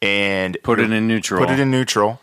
[0.00, 1.40] and Put it in neutral.
[1.44, 2.20] Put it in neutral,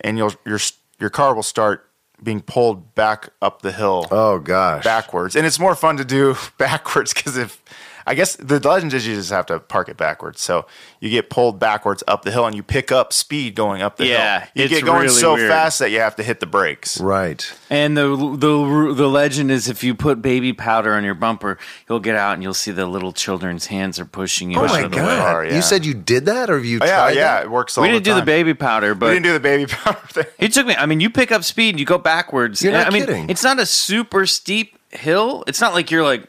[0.00, 0.58] and you'll your
[0.98, 1.90] your car will start
[2.22, 4.82] being pulled back up the hill Oh gosh.
[4.84, 7.62] backwards, and it's more fun to do backwards because if
[8.06, 10.66] I guess the legend is you just have to park it backwards, so
[11.00, 14.04] you get pulled backwards up the hill, and you pick up speed going up the
[14.04, 14.12] hill.
[14.14, 14.48] Yeah, hill.
[14.54, 15.50] You it's get going really so weird.
[15.50, 17.00] fast that you have to hit the brakes.
[17.00, 17.52] Right.
[17.68, 21.98] And the the the legend is if you put baby powder on your bumper, you'll
[22.00, 24.58] get out and you'll see the little children's hands are pushing you.
[24.60, 25.18] Oh my of the god.
[25.18, 25.56] car, yeah.
[25.56, 27.44] You said you did that or have you Oh, yeah, tried yeah, that?
[27.46, 27.76] it works.
[27.76, 29.06] All We didn't the do the baby powder, but.
[29.08, 30.26] We didn't do the baby powder thing.
[30.38, 30.76] He took me.
[30.76, 32.62] I mean, you pick up speed, and you go backwards.
[32.62, 33.30] You're not I mean, kidding.
[33.30, 35.42] it's not a super steep hill.
[35.48, 36.28] It's not like you're like.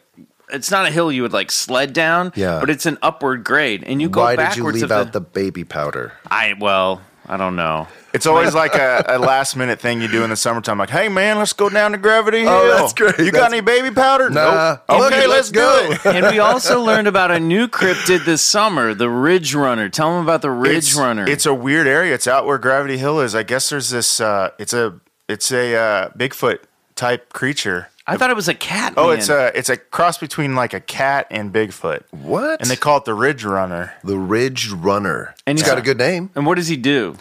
[0.49, 2.31] It's not a hill you would like sled down.
[2.35, 2.59] Yeah.
[2.59, 4.57] But it's an upward grade, and you go Why did backwards.
[4.57, 6.13] you leave of out the baby powder?
[6.29, 7.87] I well, I don't know.
[8.13, 10.77] It's always like a, a last minute thing you do in the summertime.
[10.79, 12.49] Like, hey man, let's go down to Gravity Hill.
[12.49, 13.19] Oh, that's great.
[13.19, 14.29] You got That's- any baby powder?
[14.29, 14.77] Nah.
[14.89, 14.99] Nope.
[14.99, 15.87] Look, Okay, let's let's, go.
[15.87, 16.15] do it.
[16.15, 19.89] And we also learned about a new cryptid this summer, the Ridge Runner.
[19.89, 21.27] Tell them about the Ridge it's, Runner.
[21.29, 22.13] It's a weird area.
[22.15, 23.35] It's out where Gravity Hill is.
[23.35, 24.19] I guess there's this.
[24.21, 26.59] Uh, it's a it's a uh, Bigfoot
[26.95, 27.89] type creature.
[28.07, 28.93] I thought it was a cat.
[28.95, 29.17] Oh, man.
[29.19, 32.61] it's a it's a cross between like a cat and Bigfoot, What?
[32.61, 33.93] and they call it the Ridge Runner.
[34.03, 35.35] the Ridge Runner.
[35.45, 36.29] And he's got a good name.
[36.35, 37.15] And what does he do?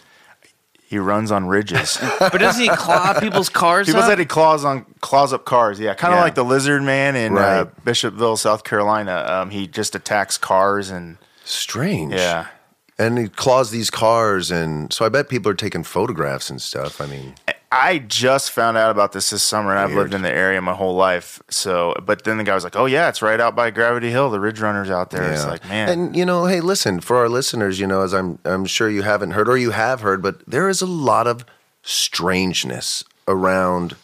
[0.88, 1.99] He runs on ridges.
[2.20, 3.87] But doesn't he claw people's cars?
[3.88, 4.09] People up?
[4.09, 5.81] said he claws on claws up cars.
[5.81, 6.22] Yeah, kind of Yeah.
[6.22, 9.25] like the Lizard Man in uh, Bishopville, South Carolina.
[9.29, 12.12] Um, he just attacks cars and Strange.
[12.14, 12.46] yeah.
[12.99, 17.01] and he claws these cars, and so I bet people are taking photographs and stuff.
[17.01, 17.35] I mean,
[17.71, 19.99] I just found out about this this summer, and I've Weird.
[19.99, 21.43] lived in the area my whole life.
[21.49, 24.31] So, but then the guy was like, "Oh yeah, it's right out by Gravity Hill.
[24.31, 27.29] The Ridge Runners out there." It's like, man, And you know, hey, listen, for our
[27.29, 30.47] listeners, you know, as I'm I'm sure you haven't heard or you have heard, but
[30.47, 31.45] there is a lot of
[31.83, 33.97] strangeness around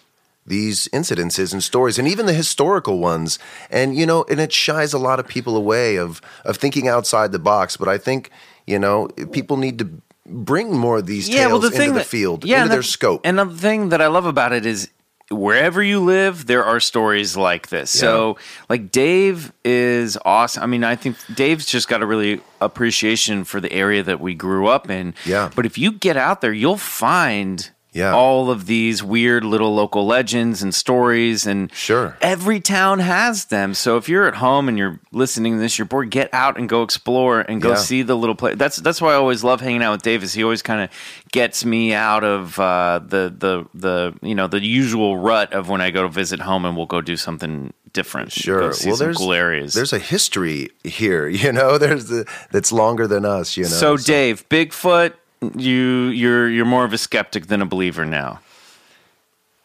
[0.45, 3.39] these incidences and stories and even the historical ones.
[3.71, 7.31] And you know, and it shies a lot of people away of of thinking outside
[7.31, 8.31] the box, but I think,
[8.67, 9.89] you know, people need to
[10.27, 13.21] bring more of these tales into the that- field, yeah, into their the- scope.
[13.25, 14.89] And the thing that I love about it is
[15.31, 17.91] wherever you live, there are stories like this.
[17.91, 18.37] So,
[18.69, 20.63] like Dave is awesome.
[20.63, 24.35] I mean, I think Dave's just got a really appreciation for the area that we
[24.35, 25.15] grew up in.
[25.25, 25.51] Yeah.
[25.55, 27.71] But if you get out there, you'll find.
[27.93, 28.15] Yeah.
[28.15, 32.17] All of these weird little local legends and stories, and Sure.
[32.23, 33.75] every town has them.
[33.75, 36.69] So if you're at home and you're listening to this, you're bored, get out and
[36.69, 37.75] go explore and go Yeah.
[37.77, 38.57] see the little place.
[38.57, 40.33] That's that's why I always love hanging out with Davis.
[40.33, 40.89] He always kind of
[41.33, 45.81] gets me out of uh, the the the you know the usual rut of when
[45.83, 48.33] I go to visit home and we'll go do something different.
[48.33, 48.73] Sure.
[48.73, 49.75] See some cool areas.
[49.75, 51.77] There's a history here, you know.
[51.77, 53.69] There's the that's longer than us, you know.
[53.69, 55.13] so Dave, Bigfoot,
[55.57, 58.41] you you're you're more of a skeptic than a believer now.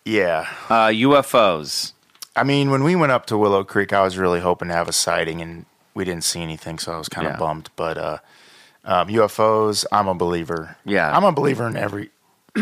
[0.06, 0.48] yeah.
[0.70, 1.94] Uh, UFOs.
[2.36, 4.88] I mean, when we went up to Willow Creek, I was really hoping to have
[4.88, 7.40] a sighting, and we didn't see anything, so I was kind of Yeah.
[7.40, 7.70] bummed.
[7.76, 8.18] But uh,
[8.86, 10.78] um, UFOs, I'm a believer.
[10.86, 11.16] Yeah.
[11.16, 12.12] I'm a believer in every.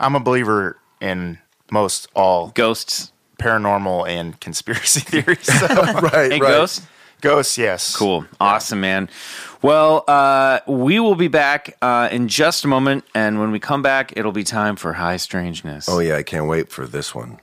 [0.00, 1.38] I'm a believer in
[1.70, 5.44] most all Ghosts paranormal and conspiracy theories.
[5.44, 5.74] So, right,
[6.32, 6.40] and right.
[6.40, 6.86] ghosts.
[7.20, 7.94] ghosts, yes.
[7.94, 8.24] Cool.
[8.40, 9.08] Awesome, man.
[9.62, 13.04] Well, uh, we will be back uh, in just a moment.
[13.14, 15.88] And when we come back, it'll be time for High Strangeness.
[15.88, 17.38] Oh yeah, I can't wait for this one.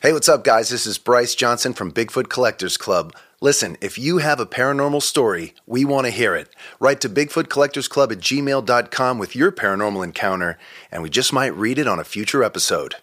[0.00, 0.70] Hey, what's up, guys?
[0.70, 3.14] This is Bryce Johnson from Bigfoot Collectors Club.
[3.42, 6.48] Listen, if you have a paranormal story, we want to hear it.
[6.78, 10.58] Write to BigfootCollectorsClub at gmail.com with your paranormal encounter,
[10.90, 12.96] and we just might read it on a future episode.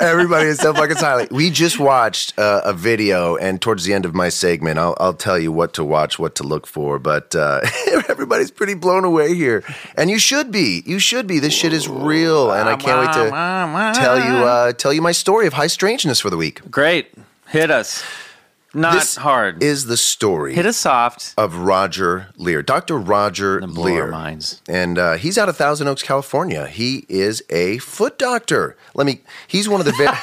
[0.00, 1.32] Everybody is so fucking silent.
[1.32, 5.14] We just watched uh, a video, and towards the end of my segment, I'll, I'll
[5.14, 6.98] tell you what to watch, what to look for.
[6.98, 7.60] But uh,
[8.08, 9.64] everybody's pretty blown away here,
[9.96, 10.82] and you should be.
[10.86, 11.38] You should be.
[11.38, 15.12] This shit is real, and I can't wait to tell you uh, tell you my
[15.12, 16.70] story of high strangeness for the week.
[16.70, 17.12] Great.
[17.48, 18.04] Hit us.
[18.72, 19.62] Not This hard.
[19.64, 21.34] Is the story Hit us soft.
[21.36, 22.96] of Roger Leir, Dr.
[22.98, 24.62] Roger Leir, minds.
[24.68, 26.68] and uh, he's out of Thousand Oaks, California.
[26.68, 28.76] He is a foot doctor.
[28.94, 29.22] Let me.
[29.48, 29.92] He's one of the.
[29.92, 30.08] Very,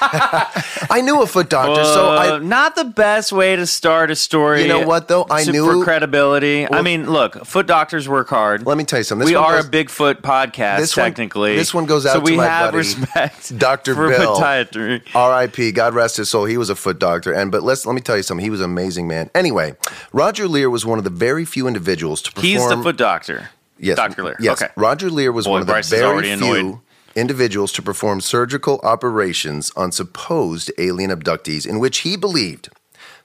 [0.90, 2.40] I knew a foot doctor, so Uh, I.
[2.40, 4.62] not the best way to start a story.
[4.62, 5.26] You know what, though?
[5.30, 6.72] I knew- for credibility.
[6.72, 8.66] I mean, look, foot doctors work hard.
[8.66, 9.26] Let me tell you something.
[9.26, 11.56] This we are goes- a Bigfoot podcast, this one- technically.
[11.58, 13.94] this one goes so out to we my have buddy, respect, Dr.
[13.94, 14.38] for Bill.
[14.38, 15.02] podiatry.
[15.14, 15.74] R.I.P.
[15.74, 16.46] God rest his soul.
[16.46, 18.37] He was a foot doctor, and but let's let me tell you something.
[18.40, 19.30] He was an amazing man.
[19.36, 19.76] Anyway,
[20.14, 22.46] Roger Leir was one of the very few individuals to perform.
[22.48, 23.50] He's the foot doctor.
[23.80, 24.24] Yes, Dr.
[24.24, 24.36] Leir.
[24.40, 24.72] Yes, Okay.
[24.76, 26.80] Roger Leir was Boy, one of the Bryce very few annoyed.
[27.16, 32.70] individuals to perform surgical operations on supposed alien abductees, in which he believed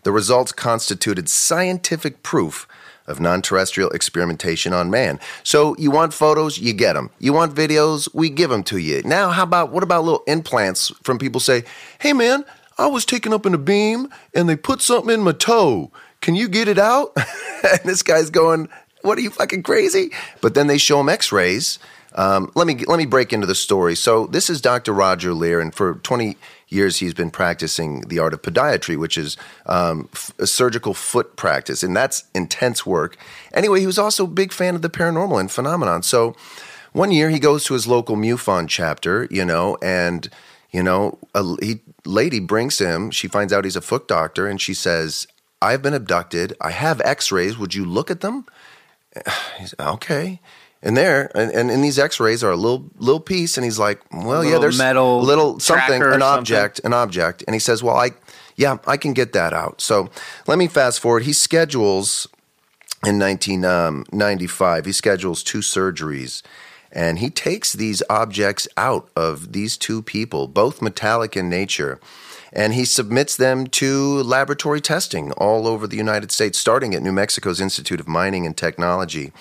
[0.02, 2.66] the results constituted scientific proof
[3.06, 5.18] of non-terrestrial experimentation on man.
[5.42, 7.10] So you want photos, you get them.
[7.18, 9.02] You want videos, we give them to you.
[9.04, 11.64] Now, how about what about little implants from people say,
[11.98, 12.44] "Hey, man."
[12.78, 15.90] I was taken up in a beam and they put something in my toe.
[16.20, 17.12] Can you get it out?
[17.16, 18.68] and this guy's going,
[19.02, 20.10] What are you fucking crazy?
[20.40, 21.78] But then they show him x rays.
[22.14, 23.94] Um, let me let me break into the story.
[23.94, 24.92] So this is Dr.
[24.92, 26.36] Roger Leir, and for 20
[26.68, 31.36] years he's been practicing the art of podiatry, which is um, f- a surgical foot
[31.36, 33.16] practice, and that's intense work.
[33.54, 36.02] Anyway, he was also a big fan of the paranormal and phenomenon.
[36.02, 36.36] So
[36.92, 40.28] one year he goes to his local MUFON chapter, you know, and
[40.70, 41.18] you know,
[41.60, 43.10] he, lady brings him.
[43.10, 45.26] She finds out he's a foot doctor, and she says,
[45.60, 46.56] "I've been abducted.
[46.60, 47.58] I have X-rays.
[47.58, 48.46] Would you look at them?"
[49.58, 50.40] He's okay.
[50.84, 54.00] And there, and, and in these X-rays are a little little piece, and he's like,
[54.12, 56.22] "Well, yeah, there's metal a little something, an something.
[56.22, 58.10] object, an object." And he says, "Well, I,
[58.56, 60.10] yeah, I can get that out." So
[60.48, 61.22] let me fast forward.
[61.22, 62.26] He schedules
[63.06, 64.78] in 1995.
[64.78, 66.42] Um, he schedules two surgeries,
[66.92, 71.98] and he takes these objects out of these two people, both metallic in nature,
[72.52, 77.12] and he submits them to laboratory testing all over the United States, starting at New
[77.12, 79.32] Mexico's Institute of Mining and Technology.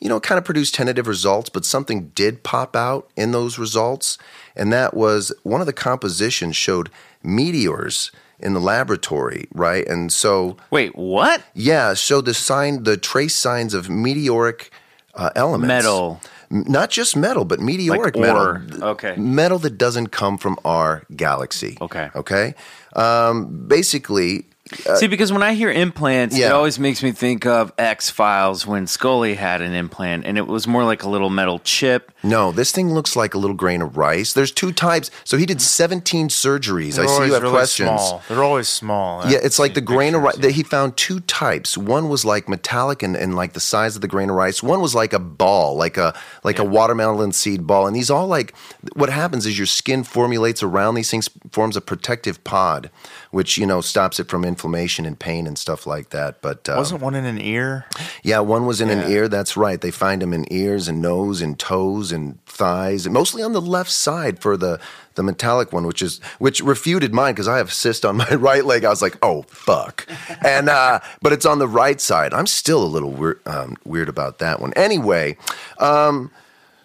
[0.00, 4.18] You know, kind of produced tentative results, but something did pop out in those results,
[4.54, 6.90] and that was one of the compositions showed
[7.22, 9.86] meteors in the laboratory, right?
[9.86, 11.42] And so Wait, what?
[11.54, 14.70] yeah, showed the sign, the trace signs of meteoric
[15.14, 15.68] uh, elements.
[15.68, 16.20] Metal.
[16.50, 18.84] Not just metal, but meteoric Like metal.
[18.90, 19.16] Okay.
[19.16, 21.76] Metal that doesn't come from our galaxy.
[21.80, 22.10] Okay.
[22.14, 22.54] Okay.
[22.94, 24.46] Um, basically,
[24.86, 28.66] Uh, see, because when I hear implants, it always makes me think of X Files
[28.66, 32.12] when Scully had an implant, and it was more like a little metal chip.
[32.24, 34.32] no, this thing looks like a little grain of rice.
[34.32, 35.10] There's two types.
[35.24, 36.96] So he did 17 surgeries.
[36.96, 37.88] They're I see you have really questions.
[37.88, 38.22] Small.
[38.28, 39.22] They're always small.
[39.30, 40.34] Yeah, I've it's like the grain of rice.
[40.36, 40.54] pictures.
[40.56, 41.78] He found two types.
[41.78, 44.62] One was like metallic and, and like the size of the grain of rice.
[44.62, 47.86] One was like a ball, like a like a watermelon seed ball.
[47.86, 48.54] And these all like
[48.94, 52.90] what happens is your skin formulates around these things, forms a protective pod,
[53.36, 56.40] which you know stops it from inflammation and pain and stuff like that.
[56.40, 57.84] But uh, Wasn't one in an ear?
[58.22, 59.28] yeah, one was in an ear.
[59.28, 59.78] That's right.
[59.78, 63.60] They find them in ears and nose and toes and thighs, and mostly on the
[63.60, 64.80] left side for the
[65.16, 68.64] the metallic one, which is which refuted mine because I have cyst on my right
[68.64, 68.84] leg.
[68.86, 70.06] I was like, oh fuck,
[70.42, 72.32] and uh, but it's on the right side.
[72.32, 74.72] I'm still a little weird, um, weird about that one.
[74.74, 75.36] Anyway,
[75.78, 76.30] um,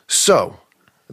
[0.07, 0.57] so.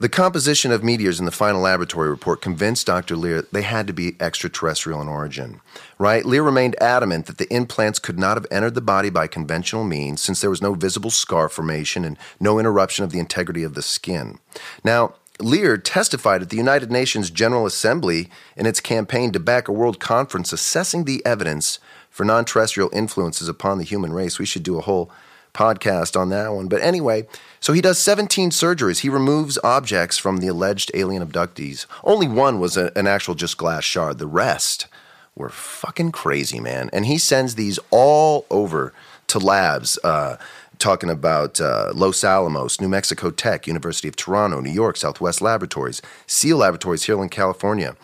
[0.00, 3.16] The composition of meteors in the final laboratory report convinced Dr.
[3.16, 5.61] Leir they had to be extraterrestrial in origin.
[5.98, 6.24] Right?
[6.24, 10.20] Leir remained adamant that the implants could not have entered the body by conventional means
[10.20, 13.82] since there was no visible scar formation and no interruption of the integrity of the
[13.82, 14.38] skin.
[14.84, 19.72] Now, Leir testified at the United Nations General Assembly in its campaign to back a
[19.72, 24.38] world conference assessing the evidence for non terrestrial influences upon the human race.
[24.38, 25.11] We should do a whole
[25.54, 26.68] podcast on that one.
[26.68, 27.26] But anyway,
[27.61, 29.00] so he does 17 surgeries.
[29.00, 31.87] He removes objects from the alleged alien abductees.
[32.04, 34.18] Only one was a, an actual just glass shard.
[34.18, 34.87] The rest
[35.34, 36.90] were fucking crazy, man.
[36.92, 38.92] And he sends these all over
[39.28, 39.98] to labs.
[40.02, 40.37] Uh,
[40.78, 46.00] Talking about uh, Los Alamos, New Mexico Tech, University of Toronto, New York, Southwest Laboratories,
[46.28, 47.96] SEAL Laboratories here in California.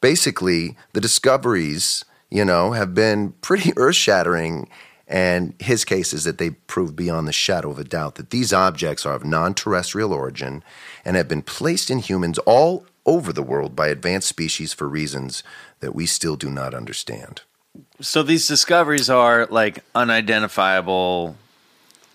[0.00, 4.68] Basically, the discoveries, you know, have been pretty earth shattering
[5.10, 8.52] and his case is that they prove beyond the shadow of a doubt that these
[8.52, 10.62] objects are of non terrestrial origin
[11.04, 15.42] and have been placed in humans all over the world by advanced species for reasons
[15.80, 17.42] that we still do not understand.
[18.00, 21.34] So these discoveries are like unidentifiable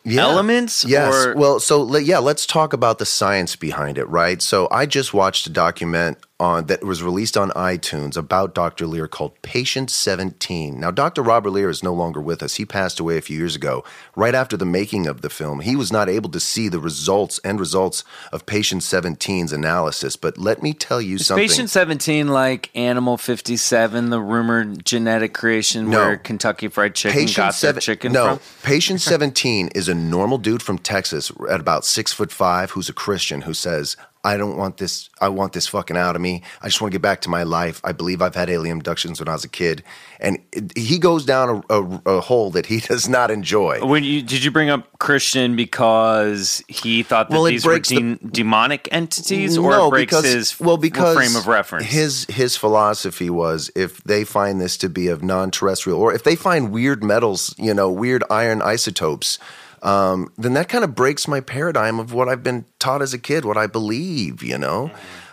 [0.05, 0.85] elements.
[0.85, 1.13] Yes.
[1.13, 4.41] Or, Well, so yeah, let's talk about the science behind it, right?
[4.41, 8.85] So I just watched a document on that was released on iTunes about Dr.
[8.87, 10.77] Leir called Patient 17.
[10.79, 11.21] Now, Dr.
[11.21, 12.55] Robert Leir is no longer with us.
[12.55, 13.83] He passed away a few years ago.
[14.17, 17.39] Right after the making of the film, he was not able to see the results
[17.45, 20.17] and results of Patient 17's analysis.
[20.17, 21.47] But let me tell you is something.
[21.47, 25.99] Patient 17 like Animal 57, the rumored genetic creation No.
[25.99, 28.39] where Kentucky Fried Chicken Patient got their seven, chicken no, from?
[28.63, 32.93] patient seventeen is a normal dude from Texas at about six foot five who's a
[32.93, 33.95] Christian who says,
[34.25, 35.09] "I don't want this.
[35.21, 36.41] I want this fucking out of me.
[36.61, 37.79] I just want to get back to my life.
[37.83, 39.83] I believe I've had alien abductions when I was a kid."
[40.19, 43.85] And it- he goes down a, a, a hole that he does not enjoy.
[43.85, 47.89] When you did you bring up Christian because he thought that Well, these were breaks
[47.89, 51.85] the- demonic entities, or no, it breaks because his well, because frame of reference?
[51.85, 56.35] His his philosophy was if they find this to be of non-terrestrial, or if they
[56.35, 59.37] find weird metals, you know, weird iron isotopes,
[59.85, 63.19] um, then that kind of breaks my paradigm of what I've been taught as a
[63.19, 64.89] kid, what I believe, you know.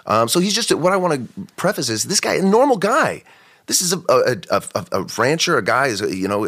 [0.07, 3.23] Um, so he's just what I want to preface is this guy, a normal guy.
[3.67, 6.45] This is a a, a, a, a rancher, a guy is you know.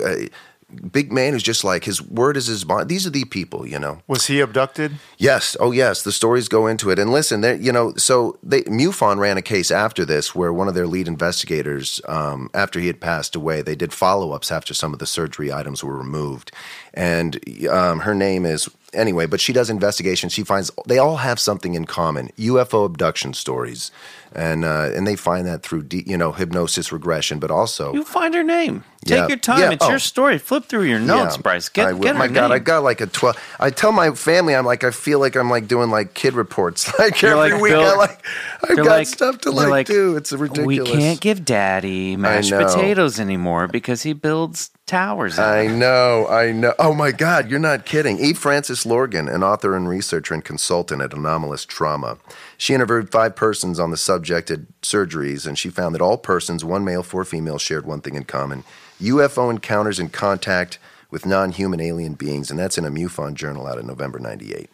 [0.74, 2.88] Big man who's just like his word is his bond.
[2.88, 4.02] These are the people, you know.
[4.06, 4.92] Was he abducted?
[5.18, 5.56] Yes.
[5.60, 6.02] Oh, yes.
[6.02, 6.98] The stories go into it.
[6.98, 10.68] And listen, there, you know, so they, MUFON ran a case after this where one
[10.68, 14.74] of their lead investigators, um, after he had passed away, they did follow ups after
[14.74, 16.52] some of the surgery items were removed.
[16.92, 20.32] And um, her name is, anyway, but she does investigations.
[20.32, 23.90] She finds they all have something in common UFO abduction stories.
[24.34, 27.92] And, uh, and they find that through, de- you know, hypnosis regression, but also.
[27.94, 28.82] you find her name.
[29.04, 29.28] Take Yeah.
[29.28, 29.60] your time.
[29.60, 29.90] Yeah, It's oh.
[29.90, 30.38] your story.
[30.38, 31.68] Flip through your notes, Yeah, Bryce.
[31.68, 32.52] Get, I get my God, name.
[32.52, 33.36] I got like a twelve.
[33.60, 36.90] I tell my family, I'm like, I feel like I'm like doing like kid reports.
[36.98, 38.24] Like You're every like week, Bill- I like,
[38.68, 40.16] I've got like- stuff to you're like, do.
[40.16, 40.90] It's ridiculous.
[40.90, 45.38] We can't give Daddy mashed potatoes anymore because he builds towers.
[45.38, 46.72] I know, I know.
[46.78, 48.18] Oh my God, you're not kidding.
[48.18, 48.32] E.
[48.32, 52.16] Frances Lorgen, an author and researcher and consultant at Anomalous Trauma.
[52.56, 56.82] She interviewed five persons on the subjected surgeries, and she found that all persons, one
[56.82, 58.64] male, four females, shared one thing in common
[58.98, 60.78] UFO encounters and contact
[61.10, 62.50] with non human alien beings.
[62.50, 64.70] And that's in a MUFON journal out of November 98.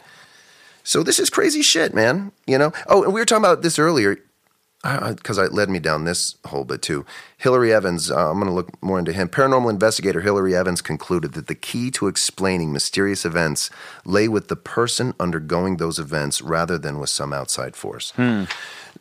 [0.84, 2.30] So this is crazy shit, man.
[2.46, 2.72] You know?
[2.86, 4.18] Oh, and we were talking about this earlier
[4.82, 7.04] because it led me down this whole bit too.
[7.38, 9.29] Hilary Evans, uh, I'm going to look more into him.
[9.29, 13.68] Paranormal investigator Hilary Evans concluded that the key to explaining mysterious events
[14.04, 18.12] lay with the person undergoing those events rather than with some outside force.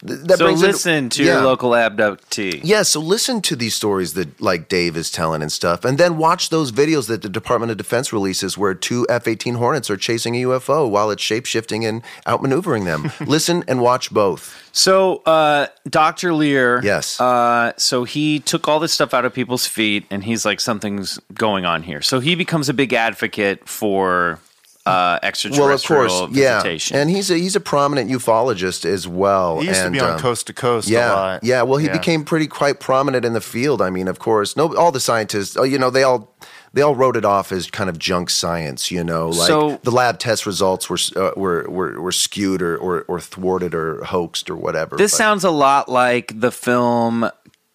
[0.06, 1.34] Th- that so listen to yeah.
[1.34, 2.62] your local abductee.
[2.64, 6.18] Yeah, so listen to these stories that like Dave is telling and stuff, and then
[6.18, 10.36] watch those videos that the Department of Defense releases where two F-18 Hornets are chasing
[10.36, 13.12] a UFO while it's shapeshifting and outmaneuvering them.
[13.28, 14.70] listen and watch both.
[14.72, 16.34] So, uh, Dr.
[16.34, 16.82] Leir.
[16.84, 17.20] Yes.
[17.20, 21.20] Uh, so he took all this stuff out of people's feet, and he's like, something's
[21.34, 22.02] going on here.
[22.02, 24.39] So he becomes a big advocate for
[24.86, 26.97] uh, extraterrestrial Well, of course, yeah, visitation.
[26.97, 29.59] and he's a he's a prominent ufologist as well.
[29.59, 31.43] He used and, to be on um, Coast to Coast Yeah, a lot.
[31.43, 31.61] yeah.
[31.63, 33.82] Well, he became pretty quite prominent in the field.
[33.82, 36.34] I mean, of course, no, all the scientists, oh, you know, they all
[36.73, 38.89] they all wrote it off as kind of junk science.
[38.89, 42.77] You know, like So- the lab test results were uh, were, were were skewed or,
[42.77, 44.95] or or thwarted or hoaxed or whatever.
[44.95, 47.30] This But- sounds a lot like the film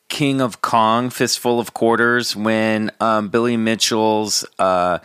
[0.09, 4.99] King of Kong, Fistful of Quarters, when um, Billy Mitchell's uh,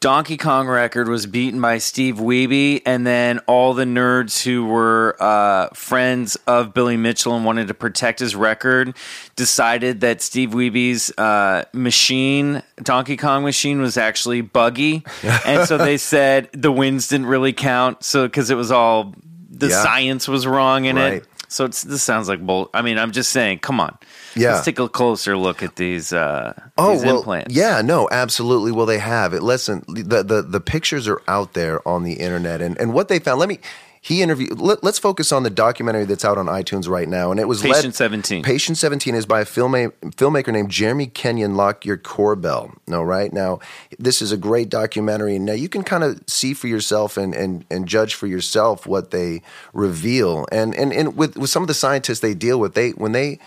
[0.00, 5.16] Donkey Kong record was beaten by Steve Wiebe, and then all the nerds who were
[5.18, 8.94] uh, friends of Billy Mitchell and wanted to protect his record
[9.34, 15.04] decided that Steve Wiebe's uh, machine, Donkey Kong machine, was actually buggy,
[15.44, 19.14] and so they said the wins didn't really count, so because it was all
[19.50, 19.82] the Yeah.
[19.82, 21.12] science was wrong in Right.
[21.14, 21.26] it.
[21.48, 22.68] So it's, this sounds like bull.
[22.74, 23.60] I mean, I'm just saying.
[23.60, 23.96] Come on,
[24.36, 24.52] Yeah.
[24.52, 26.12] Let's take a closer look at these.
[26.12, 27.54] Uh, Oh these well, implants.
[27.54, 28.70] yeah, no, absolutely.
[28.72, 29.42] Well, they have it.
[29.42, 33.18] Listen, the, the the pictures are out there on the internet, and and what they
[33.18, 33.40] found.
[33.40, 33.58] Let me.
[34.00, 34.60] He interviewed.
[34.60, 37.62] Let, us focus on the documentary that's out on iTunes right now, and it was
[37.62, 38.42] Patient led, 17.
[38.42, 42.76] Patient Seventeen is by a filmma- filmmaker named Jeremy Kenyon Lockyer Corbell.
[42.86, 43.58] No, right now,
[43.98, 45.36] this is a great documentary.
[45.36, 48.86] And now you can kind of see for yourself and and and judge for yourself
[48.86, 49.42] what they
[49.72, 53.12] reveal, and and and with with some of the scientists they deal with, they when
[53.12, 53.38] they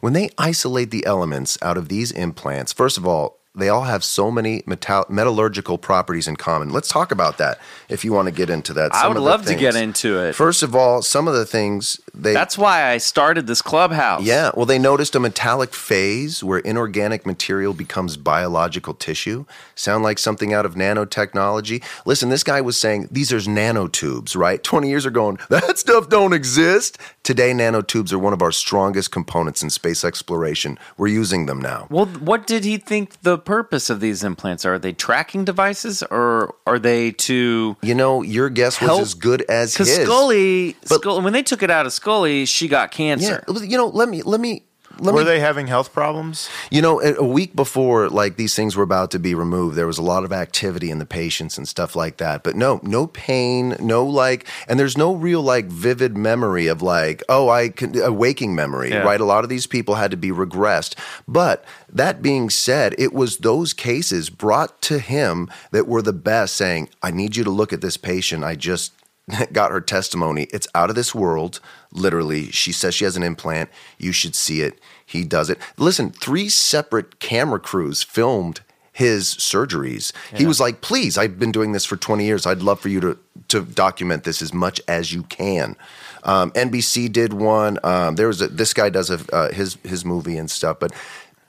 [0.00, 4.04] when they isolate the elements out of these implants, first of all, they all have
[4.04, 6.70] so many metal- metallurgical properties in common.
[6.70, 8.94] Let's talk about that if you want to get into that.
[8.94, 10.34] I would love to get into it.
[10.34, 14.22] First of all, some of the things they That's why I started this clubhouse.
[14.22, 19.44] yeah, well, they noticed a metallic phase where inorganic material becomes biological tissue.
[19.74, 21.82] Sound like something out of nanotechnology?
[22.04, 24.62] Listen, this guy was saying these are nanotubes, right?
[24.62, 26.98] 20 years ago, going, that stuff don't exist.
[27.22, 30.78] Today, nanotubes are one of our strongest components in space exploration.
[30.96, 31.88] We're using them now.
[31.90, 34.78] Well, what did he think the purpose of these implants are?
[34.78, 37.76] They tracking devices or are they to?
[37.80, 39.94] You know, your guess was Help- as good as his.
[39.96, 43.44] Scully, But- Scully, when they took it out of Scully, she got yeah, cancer.
[43.62, 44.65] you know, let me, let me,
[44.98, 46.48] let Were me they having health problems?
[46.70, 49.98] You know, a week before like these things were about to be removed, there was
[49.98, 52.42] a lot of activity in the patients and stuff like that.
[52.42, 57.22] But no, no pain, no like, and there's no real like vivid memory of like,
[57.28, 58.98] oh, I can a waking memory, Yeah.
[59.02, 59.20] right?
[59.20, 60.94] A lot of these people had to be regressed.
[61.28, 66.54] But that being said, it was those cases brought to him that were the best,
[66.56, 68.44] saying, I need you to look at this patient.
[68.44, 68.92] I just
[69.52, 70.44] got her testimony.
[70.52, 71.60] It's out of this world,
[71.96, 72.50] literally.
[72.50, 73.70] She says she has an implant.
[73.98, 74.78] You should see it.
[75.04, 75.58] He does it.
[75.76, 78.60] Listen, three separate camera crews filmed
[78.92, 80.12] his surgeries.
[80.34, 82.46] He was like, "Please, I've been doing this for 20 years.
[82.46, 83.18] I'd love for you to
[83.48, 85.76] to document this as much as you can."
[86.24, 87.78] Um, NBC did one.
[87.84, 90.78] Um, there was a, this guy does a, uh, his his movie and stuff.
[90.80, 90.92] But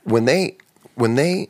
[0.03, 0.57] when they
[0.95, 1.49] when they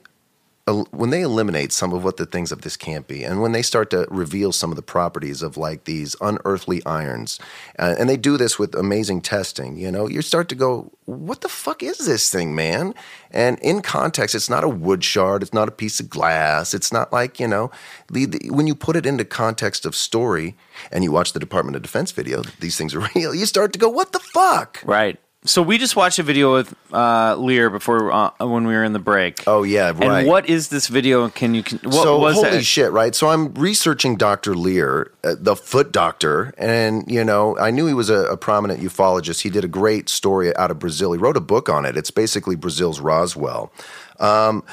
[0.74, 3.62] when they eliminate some of what the things of this can't be, and when they
[3.62, 7.40] start to reveal some of the properties of like these unearthly irons,
[7.80, 11.42] uh, and they do this with amazing testing, you know, you start to go, "What
[11.42, 12.94] the fuck is this thing, man?"
[13.32, 16.92] And in context, it's not a wood shard, it's not a piece of glass, it's
[16.92, 17.72] not like you know,
[18.12, 20.56] the, the, when you put it into context of story,
[20.92, 23.34] and you watch the Department of Defense video, these things are real.
[23.34, 25.18] You start to go, "What the fuck?" Right.
[25.48, 28.94] So we just watched a video with uh, Leir before uh, when we were in
[28.94, 29.44] the break.
[29.48, 30.04] Oh yeah, right.
[30.04, 31.30] And what is this video?
[31.30, 31.64] Can you?
[31.64, 32.64] Can, what so was holy that?
[32.64, 33.16] shit, right?
[33.16, 34.56] So I'm researching Dr.
[34.56, 38.82] Leir, uh, the foot doctor, and you know, I knew he was a, a prominent
[38.82, 39.42] ufologist.
[39.42, 41.14] He did a great story out of Brazil.
[41.14, 41.96] He wrote a book on it.
[41.96, 43.72] It's basically Brazil's Roswell.
[44.20, 44.64] Um,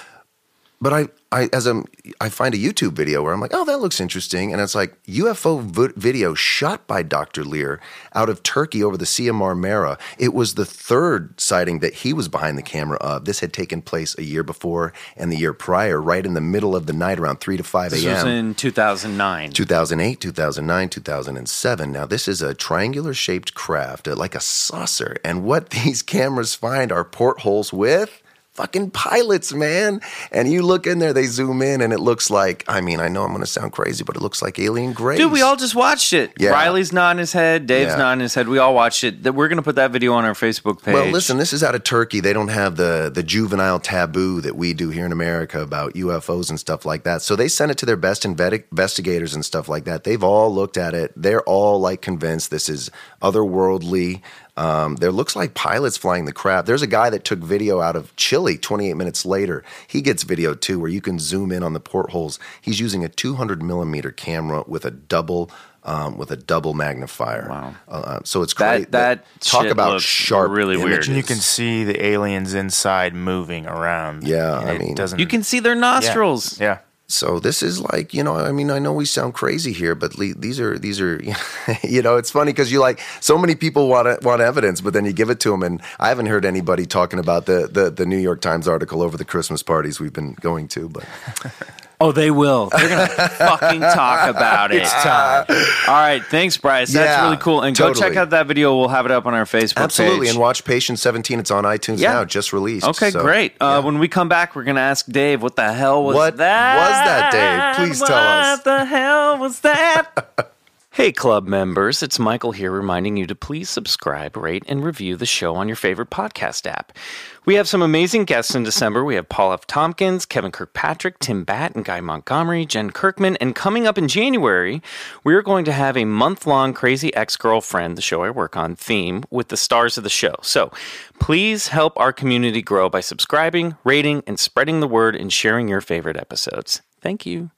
[0.80, 1.82] but I, I as a,
[2.20, 5.02] I find a YouTube video where I'm like, oh, that looks interesting, and it's like
[5.06, 7.42] UFO v- video shot by Dr.
[7.42, 7.80] Leir
[8.14, 9.98] out of Turkey over the Sea of Marmara.
[10.16, 13.24] It was the third sighting that he was behind the camera of.
[13.24, 16.76] This had taken place a year before and the year prior, right in the middle
[16.76, 18.02] of the night, around three to five a.m.
[18.02, 19.50] This was in 2009.
[19.50, 21.92] 2008, 2009, 2007.
[21.92, 25.16] Now, this is a triangular shaped craft, uh, like a saucer.
[25.24, 28.22] And what these cameras find are portholes with
[28.54, 30.00] fucking pilots, man.
[30.30, 33.08] And you look in there, they zoom in, and it looks like, I mean, I
[33.08, 35.18] know I'm going to sound crazy, but it looks like alien grays.
[35.18, 36.32] Dude, we all just watched it.
[36.38, 36.50] Yeah.
[36.50, 37.66] Riley's nodding his head.
[37.66, 37.96] Dave's Yeah.
[37.98, 38.48] nodding his head.
[38.48, 39.24] We all watched it.
[39.24, 40.94] That- We're going to put that video on our Facebook page.
[40.94, 42.20] Well, listen, this is out of Turkey.
[42.20, 46.48] They don't have the the juvenile taboo that we do here in America about UFOs
[46.48, 47.22] and stuff like that.
[47.22, 50.04] So they sent it to their best investigators and stuff like that.
[50.04, 51.12] They've all looked at it.
[51.16, 52.90] They're all like convinced this is
[53.20, 54.22] otherworldly.
[54.56, 56.66] Um, there looks like pilots flying the craft.
[56.66, 59.64] There's a guy that took video out of Chile 28 minutes later.
[59.88, 62.38] He gets video too, where you can zoom in on the portholes.
[62.60, 65.50] He's using a 200 millimeter camera with a double.
[65.86, 67.46] Um, with a double magnifier.
[67.46, 67.74] Wow.
[67.86, 68.92] Uh, so it's That- great.
[68.92, 71.06] that talk shit about sharp, really weird.
[71.06, 74.26] And you can see the aliens inside moving around.
[74.26, 75.18] Yeah, And I it mean- doesn't.
[75.18, 75.80] You can see their yeah.
[75.80, 76.58] nostrils.
[76.58, 76.78] Yeah.
[77.14, 80.18] So this is like, you know, I mean, I know we sound crazy here, but
[80.18, 81.22] le- these are these are,
[81.84, 85.04] you know, it's funny because you like so many people want want evidence, but then
[85.04, 88.04] you give it to them, and I haven't heard anybody talking about the the, the
[88.04, 90.88] New York Times article over the Christmas parties we've been going to.
[90.88, 91.06] But
[92.00, 92.70] Oh, they will.
[92.70, 94.82] They're gonna fucking talk about it.
[94.82, 95.46] It's time.
[95.48, 96.92] All right, thanks, Bryce.
[96.92, 97.62] That's Yeah, really cool.
[97.62, 98.08] And go totally.
[98.08, 98.76] check out that video.
[98.76, 100.30] We'll have it up on our Facebook absolutely, page.
[100.34, 101.38] and watch Patient Seventeen.
[101.38, 102.12] It's on iTunes Yeah.
[102.14, 102.86] now, just released.
[102.86, 103.54] Okay, So, great.
[103.60, 103.80] Uh.
[103.82, 106.76] When we come back, we're gonna ask Dave, "What the hell was What that?
[106.78, 107.86] was that, Dave?
[107.88, 108.58] Please tell us.
[108.58, 110.50] What the hell was that?"
[110.94, 115.26] Hey, club members, it's Michael here reminding you to please subscribe, rate, and review the
[115.26, 116.96] show on your favorite podcast app.
[117.44, 119.04] We have some amazing guests in December.
[119.04, 119.66] We have Paul F.
[119.66, 123.36] Tompkins, Kevin Kirkpatrick, Tim Batt, and Guy Montgomery, Jen Kirkman.
[123.38, 124.80] And coming up in January,
[125.24, 128.76] we're going to have a month long Crazy Ex Girlfriend, the show I work on,
[128.76, 130.36] theme with the stars of the show.
[130.42, 130.70] So
[131.18, 135.80] please help our community grow by subscribing, rating, and spreading the word and sharing your
[135.80, 136.82] favorite episodes.
[137.00, 137.50] Thank you.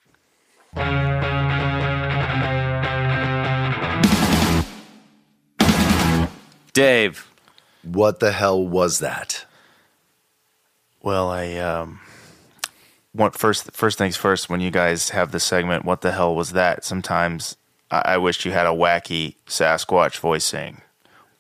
[6.76, 7.30] Dave.
[7.82, 9.46] What the hell was that?
[11.02, 12.00] Well, I um,
[13.14, 14.50] want first first things first.
[14.50, 16.84] When you guys have the segment, what the hell was that?
[16.84, 17.56] Sometimes
[17.90, 20.82] I, I wish you had a wacky Sasquatch voice saying,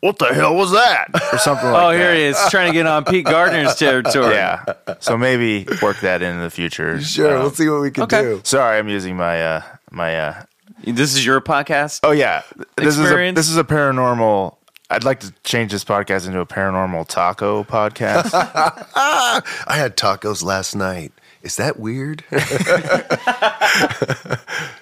[0.00, 1.98] "What the hell was that?" or something like Oh, that.
[1.98, 4.34] here he is trying to get on Pete Gardner's territory.
[4.36, 4.64] Yeah.
[5.00, 7.00] So maybe work that in the future.
[7.02, 8.22] Sure, Um, we'll see what we can okay.
[8.22, 8.40] do.
[8.44, 10.42] Sorry, I'm using my uh my uh
[10.84, 12.00] This is your podcast?
[12.04, 12.42] Oh yeah.
[12.76, 13.38] This Experience?
[13.38, 14.56] is a this is a paranormal
[14.88, 18.30] I'd like to change this podcast into a paranormal taco podcast.
[18.32, 21.12] I had tacos last night.
[21.42, 22.24] Is that weird?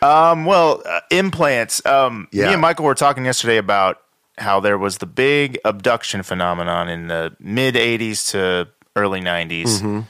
[0.03, 1.85] um, well, uh, implants.
[1.87, 2.47] Um, Yeah.
[2.47, 4.01] Me and Michael were talking yesterday about
[4.39, 10.05] how there was the big abduction phenomenon in the mid '80s to early '90s,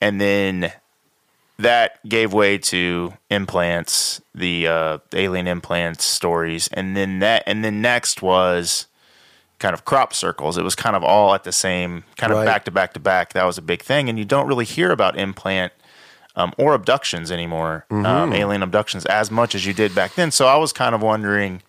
[0.00, 0.72] and then
[1.58, 7.80] that gave way to implants, the uh, alien implants stories, and then that, and then
[7.80, 8.86] next was
[9.58, 10.58] kind of crop circles.
[10.58, 12.44] It was kind of all at the same, kind of Right.
[12.44, 13.32] back to back to back.
[13.32, 15.72] That was a big thing, and you don't really hear about implant
[16.38, 18.04] um, or abductions anymore, Mm-hmm.
[18.06, 20.30] um, alien abductions, as much as you did back then.
[20.30, 21.62] So I was kind of wondering,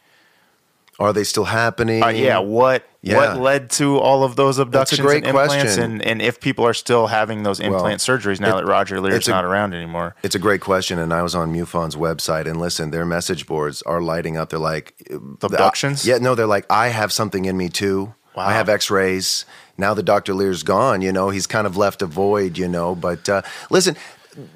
[0.99, 2.03] Are they still happening?
[2.03, 3.17] uh, yeah, what Yeah.
[3.33, 5.83] what led to all of those abductions great and implants, question.
[5.83, 9.15] and, and if people are still having those implant surgeries now it- that Roger Leir's
[9.17, 10.15] it's a- not around anymore.
[10.23, 13.81] It's a great question, and I was on MUFON's website, and listen, their message boards
[13.83, 14.49] are lighting up.
[14.49, 14.93] They're like
[15.41, 16.05] Abductions?
[16.05, 18.13] yeah, no, they're like, I have something in me too.
[18.35, 18.45] Wow.
[18.47, 19.45] I have X-rays.
[19.79, 20.33] Now that Dr.
[20.35, 22.93] Leir's gone, you know, he's kind of left a void, you know.
[22.93, 23.41] But uh,
[23.71, 23.95] listen,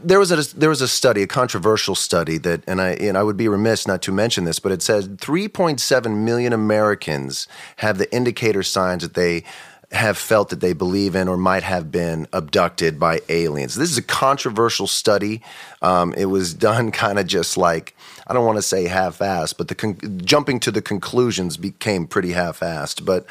[0.03, 3.23] there was a there was a study, a controversial study that, and I and I
[3.23, 8.13] would be remiss not to mention this, but it said 3.7 million Americans have the
[8.13, 9.43] indicator signs that they
[9.91, 13.75] have felt that they believe in or might have been abducted by aliens.
[13.75, 15.41] This is a controversial study.
[15.81, 17.95] Um, it was done kind of just like
[18.27, 22.31] I don't want to say half-assed, but the con- jumping to the conclusions became pretty
[22.33, 23.03] half-assed.
[23.03, 23.25] But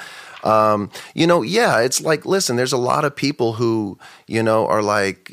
[0.45, 4.67] um, you know, yeah, it's like listen, there's a lot of people who you know
[4.67, 5.33] are like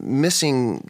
[0.00, 0.88] missing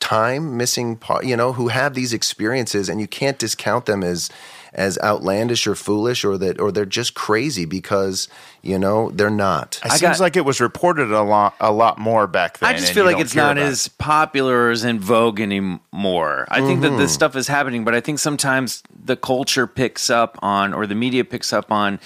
[0.00, 4.30] time, missing part, you know, who have these experiences, and you can't discount them as
[4.72, 8.28] as outlandish or foolish or that or they're just crazy because
[8.62, 9.80] you know they're not.
[9.84, 12.68] It I seems got- like it was reported a lot a lot more back then.
[12.72, 13.68] I just feel like it's not about it.
[13.68, 16.46] as popular or as in vogue anymore.
[16.48, 16.98] I think that Mm-hmm.
[16.98, 20.94] this stuff is happening, but I think sometimes the culture picks up on, or the
[20.94, 21.98] media picks up on,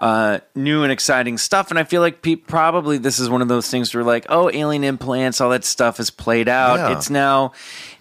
[0.00, 1.70] uh, new and exciting stuff.
[1.70, 4.50] And I feel like pe- probably this is one of those things where like, oh,
[4.52, 6.76] alien implants, all that stuff is played out.
[6.76, 6.96] Yeah.
[6.96, 7.52] It's now.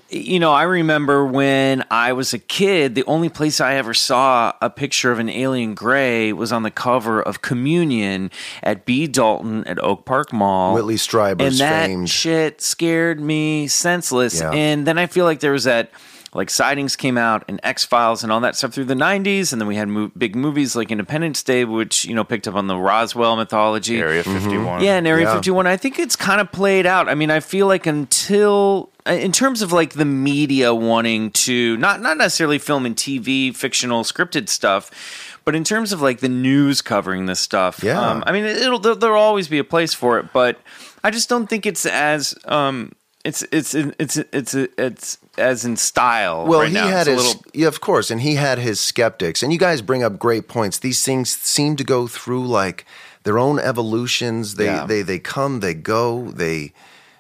[0.10, 4.54] You know, I remember when I was a kid, the only place I ever saw
[4.62, 8.30] a picture of an alien gray was on the cover of Communion
[8.62, 9.08] at B.
[9.08, 10.76] Dalton at Oak Park Mall.
[10.76, 14.40] Whitley Strieber's and that famed- shit scared me senseless.
[14.40, 14.52] Yeah.
[14.52, 15.90] And then I feel like there was that
[16.36, 19.62] like sightings came out and X Files and all that stuff through the '90s, and
[19.62, 22.68] then we had mo- big movies like Independence Day, which you know picked up on
[22.68, 24.00] the Roswell mythology.
[24.00, 24.84] Area 51.
[24.84, 25.36] Yeah, and Area Yeah.
[25.36, 25.68] 51.
[25.68, 27.08] I think it's kind of played out.
[27.10, 31.78] I mean, I feel like until uh, in terms of like the media wanting to
[31.78, 36.30] not not necessarily film and TV fictional scripted stuff, but in terms of like the
[36.30, 37.84] news covering this stuff.
[37.84, 38.00] Yeah.
[38.00, 40.58] um, I mean, it'll there, there'll always be a place for it, but
[41.04, 42.94] I just don't think it's as um
[43.24, 46.46] it's it's it's it's it's, it's as in style.
[46.46, 46.88] Well, right he now.
[46.88, 49.42] had It's a his little- yeah, of course, and he had his skeptics.
[49.44, 50.80] And you guys bring up great points.
[50.80, 52.86] These things seem to go through like
[53.24, 54.56] their own evolutions.
[54.56, 54.86] They Yeah.
[54.86, 56.74] they they come, they go, they.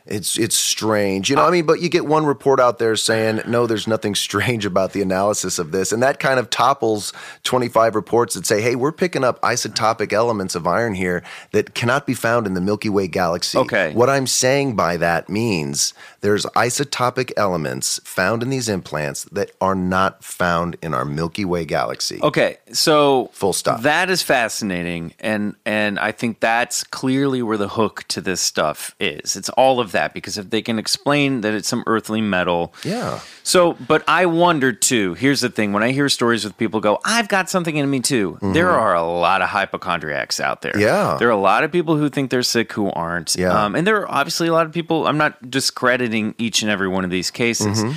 [0.05, 1.45] It's it's strange, you know.
[1.45, 4.93] I mean, but you get one report out there saying no, there's nothing strange about
[4.93, 8.91] the analysis of this, and that kind of topples 25 reports that say, hey, we're
[8.91, 13.07] picking up isotopic elements of iron here that cannot be found in the Milky Way
[13.07, 13.57] galaxy.
[13.57, 13.93] Okay.
[13.93, 19.75] What I'm saying by that means there's isotopic elements found in these implants that are
[19.75, 22.19] not found in our Milky Way galaxy.
[22.21, 23.81] Okay, so Full stop.
[23.81, 28.95] That is fascinating, and and I think that's clearly where the hook to this stuff
[28.99, 29.35] is.
[29.35, 33.19] It's all of that because if they can explain that it's some earthly metal, Yeah.
[33.43, 35.15] So, but I wonder too.
[35.15, 37.99] Here's the thing: when I hear stories with people go, "I've got something in me
[37.99, 40.71] too," there are a lot of hypochondriacs out there.
[40.73, 40.81] Mm-hmm.
[40.81, 41.15] Yeah.
[41.19, 43.35] there are a lot of people who think they're sick who aren't.
[43.35, 43.51] Yeah.
[43.65, 45.07] um, and there are obviously a lot of people.
[45.07, 47.81] I'm not discrediting each and every one of these cases.
[47.83, 47.93] Mm-hmm.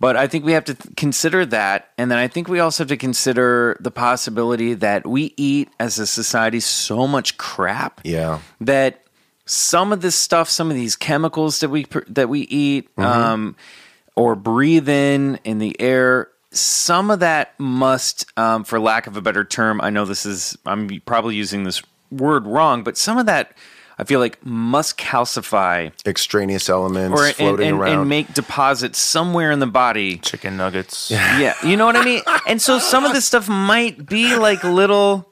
[0.00, 1.88] But I think we have to th- consider that.
[1.98, 5.98] And then I think we also have to consider the possibility that we eat as
[5.98, 8.38] a society so much crap Yeah.
[8.60, 9.02] that
[9.48, 13.02] some of this stuff, some of these chemicals that we that we eat Mm-hmm.
[13.02, 13.56] um,
[14.16, 19.20] or breathe in in the air, some of that must, um, for lack of a
[19.20, 23.26] better term, I know this is I'm probably using this word wrong, but some of
[23.26, 23.52] that
[24.00, 27.98] I feel like must calcify Extraneous elements or floating and, around.
[28.00, 30.18] and make deposits somewhere in the body.
[30.18, 31.10] Chicken nuggets.
[31.10, 32.22] Yeah, you know what I mean.
[32.46, 35.30] And so some of this stuff might be like little.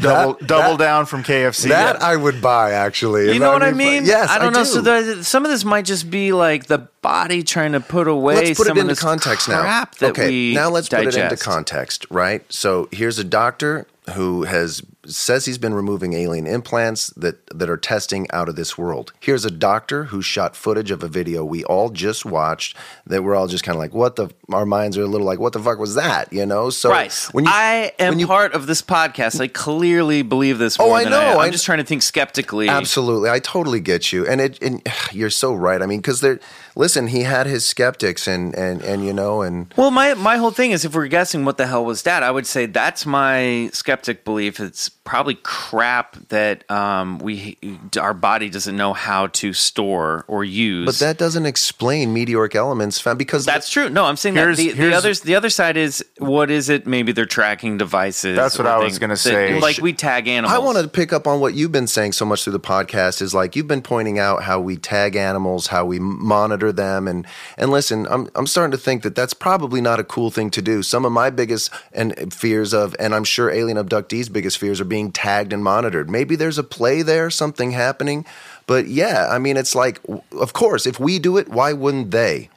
[0.00, 1.68] Double That- double that- down from KFC.
[1.68, 3.26] that I would buy actually.
[3.26, 4.04] You If know what I be- mean?
[4.06, 4.60] Yes, I don't know.
[4.60, 4.64] do.
[4.64, 8.36] So the, some of this might just be like the body trying to put away.
[8.36, 9.84] let's put some it into context now.
[10.02, 12.42] okay, now let's put it into context, right?
[12.52, 17.76] So here's a doctor who has says he's been removing alien implants that that are
[17.76, 19.12] testing out of this world.
[19.20, 23.34] Here's a doctor who shot footage of a video we all just watched that we're
[23.34, 24.28] all just kind of like, what the?
[24.52, 26.32] Our minds are a little like, what the fuck was that?
[26.32, 26.70] You know?
[26.70, 29.40] So Bryce, when you, I am you- part of this podcast.
[29.40, 30.78] I clearly believe this.
[30.78, 31.18] Oh, I know.
[31.18, 32.68] I, am I- just trying to think skeptically.
[32.68, 34.62] Absolutely, I totally get you, and it.
[34.62, 34.82] And
[35.12, 35.80] you're so right.
[35.82, 36.40] I mean, because there.
[36.76, 40.50] Listen, he had his skeptics, and and and you know, and Well, my my whole
[40.50, 43.70] thing is if we're guessing what the hell was that, I would say that's my
[43.72, 44.60] skeptic belief.
[44.60, 47.58] It's probably crap that um, we
[47.98, 50.86] our body doesn't know how to store or use.
[50.86, 53.88] but that doesn't explain meteoric elements found because That's true.
[53.90, 56.68] No, I'm saying that Here's- the, the here's- others the other side is what is
[56.68, 56.86] it?
[56.86, 58.36] Maybe they're tracking devices.
[58.36, 59.58] That's what or I was gonna that- say.
[59.60, 60.54] Like we tag animals.
[60.56, 63.20] I want to pick up on what you've been saying so much through the podcast
[63.20, 67.26] is like you've been pointing out how we tag animals, how we monitor them, and
[67.58, 70.62] and listen, I'm I'm starting to think that that's probably not a cool thing to
[70.62, 70.84] do.
[70.84, 74.84] Some of my biggest and fears of, and I'm sure alien abductees' biggest fears are
[74.84, 76.10] being tagged and monitored.
[76.10, 78.26] Maybe there's a play there, something happening,
[78.66, 80.00] but yeah, I mean, it's like,
[80.32, 82.50] of course, if we do it, why wouldn't they?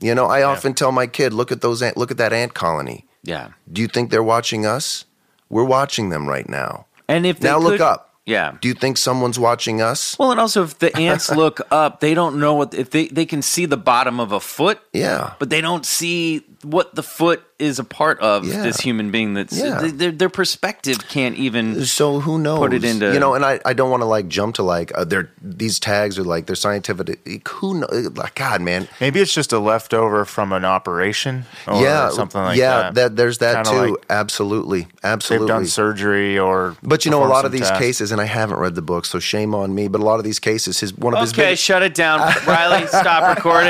[0.00, 2.54] You know, I often tell my kid, look at those, ant, look at that ant
[2.54, 3.04] colony.
[3.22, 3.48] Yeah.
[3.72, 5.04] Do you think they're watching us?
[5.50, 6.86] We're watching them right now.
[7.08, 8.10] And if they Now look up.
[8.26, 8.56] Yeah.
[8.60, 10.18] Do you think someone's watching us?
[10.18, 13.26] Well, and also if the ants look up, they don't know what if they they
[13.26, 15.34] can see the bottom of a foot, Yeah.
[15.38, 18.44] but they don't see what the foot is a part of.
[18.46, 18.62] Yeah.
[18.62, 19.80] This human being that's Yeah.
[19.80, 21.84] th- their their perspective can't even.
[21.84, 22.58] So who knows?
[22.58, 24.90] Put it into- you know, and I, I don't want to like jump to like
[24.96, 27.20] uh, they're these tags are like they're scientific.
[27.48, 27.86] Who know?
[28.14, 28.88] Like God, man.
[29.00, 32.90] Maybe it's just a leftover from an operation or yeah, something like yeah.
[32.90, 33.16] that.
[33.16, 33.92] there's that Kinda too.
[33.92, 35.48] like absolutely, They've absolutely.
[35.48, 36.76] done surgery or.
[36.82, 37.78] but you know, a lot of these tasks.
[37.78, 39.88] cases, and I haven't read the book, so shame on me.
[39.88, 42.18] But a lot of these cases, his one of his Okay, big, shut it down,
[42.46, 42.86] Riley.
[42.88, 43.68] Stop recording.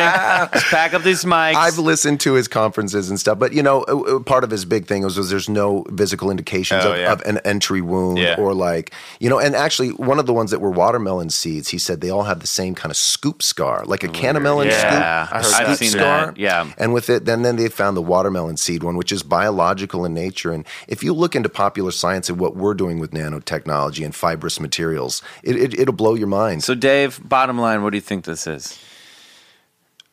[0.52, 1.54] Just pack up these mics.
[1.54, 4.64] I've listened to his conferences and stuff, but you know, uh, uh, part of his
[4.64, 7.12] big thing was, was there's no physical indications Oh, of, yeah.
[7.12, 8.36] of an entry wound Yeah.
[8.38, 9.38] or like you know.
[9.38, 12.40] And actually, one of the ones that were watermelon seeds, he said they all have
[12.40, 14.78] the same kind of scoop scar, like a cannamelon Yeah,
[15.26, 16.26] scoop, I a heard scoop that seen scar.
[16.26, 16.70] that, yeah.
[16.78, 20.14] And with it, then then they found the watermelon seed one, which is biological in
[20.14, 20.52] nature.
[20.52, 24.60] And if you look into popular science and what we're doing with nanotechnology and fibrous
[24.60, 26.62] materials, it, it, it'll blow your mind.
[26.64, 27.20] so, Dave.
[27.28, 28.78] Bottom line, what do you think this is?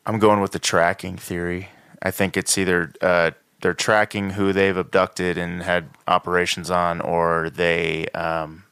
[0.04, 1.68] I'm going with the tracking theory.
[2.02, 3.30] I think it's either uh,
[3.62, 8.64] they're tracking who they've abducted and had operations on, or they um,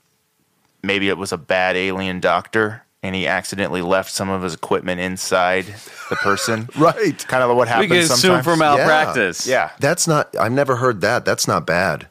[0.83, 5.01] maybe it was a bad alien doctor and he accidentally left some of his equipment
[5.01, 5.65] inside
[6.11, 6.69] the person.
[6.79, 7.27] right.
[7.29, 8.45] Kind of what We happens can assume sometimes.
[8.45, 9.47] for malpractice.
[9.47, 9.71] yeah.
[9.81, 10.37] That's not.
[10.39, 11.25] I've never heard that.
[11.25, 12.09] That's not bad.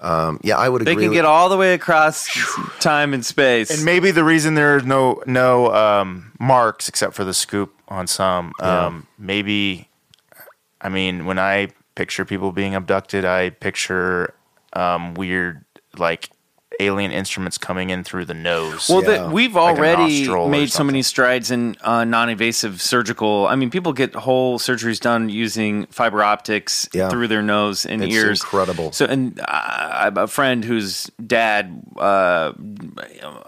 [0.00, 0.96] Um, yeah, I would agree.
[0.96, 2.26] They can get all the way across
[2.80, 3.70] time and space.
[3.70, 8.08] And maybe the reason there are no no um, marks except for the scoop on
[8.08, 8.86] some, Yeah.
[8.86, 9.88] um, maybe,
[10.80, 14.34] I mean, when I picture people being abducted, I picture
[14.72, 15.64] um, weird
[15.98, 16.30] like
[16.80, 18.88] alien instruments coming in through the nose.
[18.88, 19.24] Well, Yeah.
[19.24, 23.46] the, we've already nostril or made so many strides in uh, non-invasive surgical.
[23.46, 27.10] I mean, people get whole surgeries done using fiber optics Yeah.
[27.10, 28.40] through their nose and It's ears.
[28.40, 28.90] incredible.
[28.92, 32.52] So, and uh, I have a friend whose dad uh,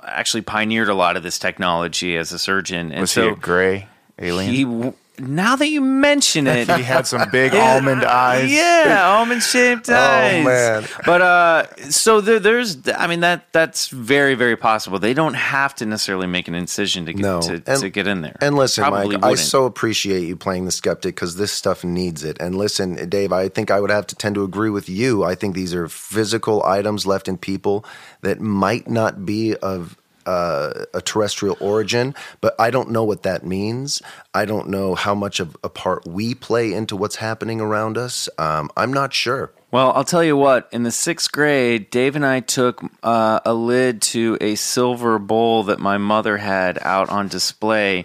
[0.04, 3.36] actually pioneered a lot of this technology as a surgeon, and was so he a
[3.36, 3.88] gray
[4.20, 4.52] alien?
[4.54, 4.92] he.
[5.18, 8.52] Now that you mention it, he had some big almond eyes.
[8.52, 10.40] yeah, almond shaped eyes.
[10.40, 10.84] Oh, man.
[11.06, 14.98] But uh, so there, there's, I mean that that's very very possible.
[14.98, 17.40] They don't have to necessarily make an incision to get No.
[17.42, 18.36] to, And- to get in there.
[18.40, 19.46] And listen, Probably Mike, I wouldn't.
[19.46, 22.36] so appreciate you playing the skeptic because this stuff needs it.
[22.40, 25.22] And listen, Dave, I think I would have to tend to agree with you.
[25.22, 27.84] I think these are physical items left in people
[28.22, 29.96] that might not be of
[30.26, 34.02] uh, a terrestrial origin, but I don't know what that means.
[34.32, 38.28] I don't know how much of a part we play into what's happening around us.
[38.38, 39.52] Um, I'm not sure.
[39.70, 40.68] Well, I'll tell you what.
[40.70, 45.64] In the sixth grade, Dave and I took uh, a lid to a silver bowl
[45.64, 48.04] that my mother had out on display.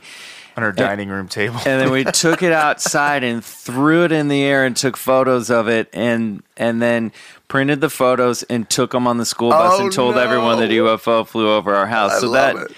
[0.58, 1.58] on her dining room table.
[1.58, 5.50] and then we took it outside and threw it in the air and took photos
[5.52, 7.12] of it and and then
[7.50, 10.22] printed the photos and took them on the school bus Oh, and told no.
[10.22, 12.12] everyone that UFO flew over our house.
[12.14, 12.78] I so love that it.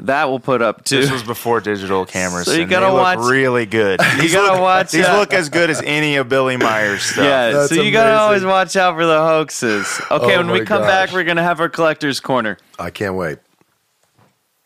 [0.00, 1.00] that will put up too.
[1.00, 2.46] This was before digital cameras.
[2.46, 3.98] So you gotta they look watch- really good.
[4.22, 5.18] You gotta look, watch These out.
[5.18, 7.24] look as good as any of Billy Meier's stuff.
[7.24, 10.00] yeah, That's so you gotta always watch out for the hoaxes.
[10.10, 10.88] Okay, Oh when we come gosh.
[10.88, 12.58] back, we're gonna have our collector's corner.
[12.78, 13.38] I can't wait.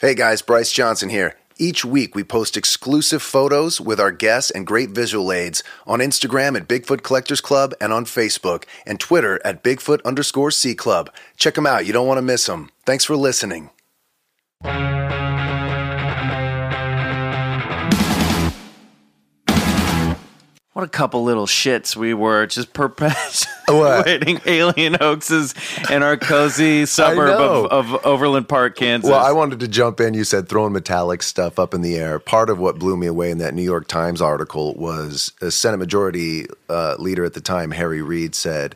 [0.00, 1.36] Hey guys, Bryce Johnson here.
[1.57, 6.57] Each week we post exclusive photos with our guests and great visual aids on Instagram
[6.57, 11.11] at Bigfoot Collectors Club and on Facebook and Twitter at Bigfoot underscore C Club.
[11.36, 11.86] Check them out.
[11.86, 12.70] You don't want to miss them.
[12.84, 13.70] Thanks for listening.
[20.75, 25.55] What a couple little shits we were, just perpetuating alien hoaxes
[25.89, 29.09] in our cozy suburb of, of Overland Park, Kansas.
[29.09, 30.14] Well, I wanted to jump in.
[30.14, 32.18] You said throwing metallic stuff up in the air.
[32.18, 35.77] Part of what blew me away in that New York Times article was a Senate
[35.77, 38.75] Majority uh, Leader at the time, Harry Reid, said,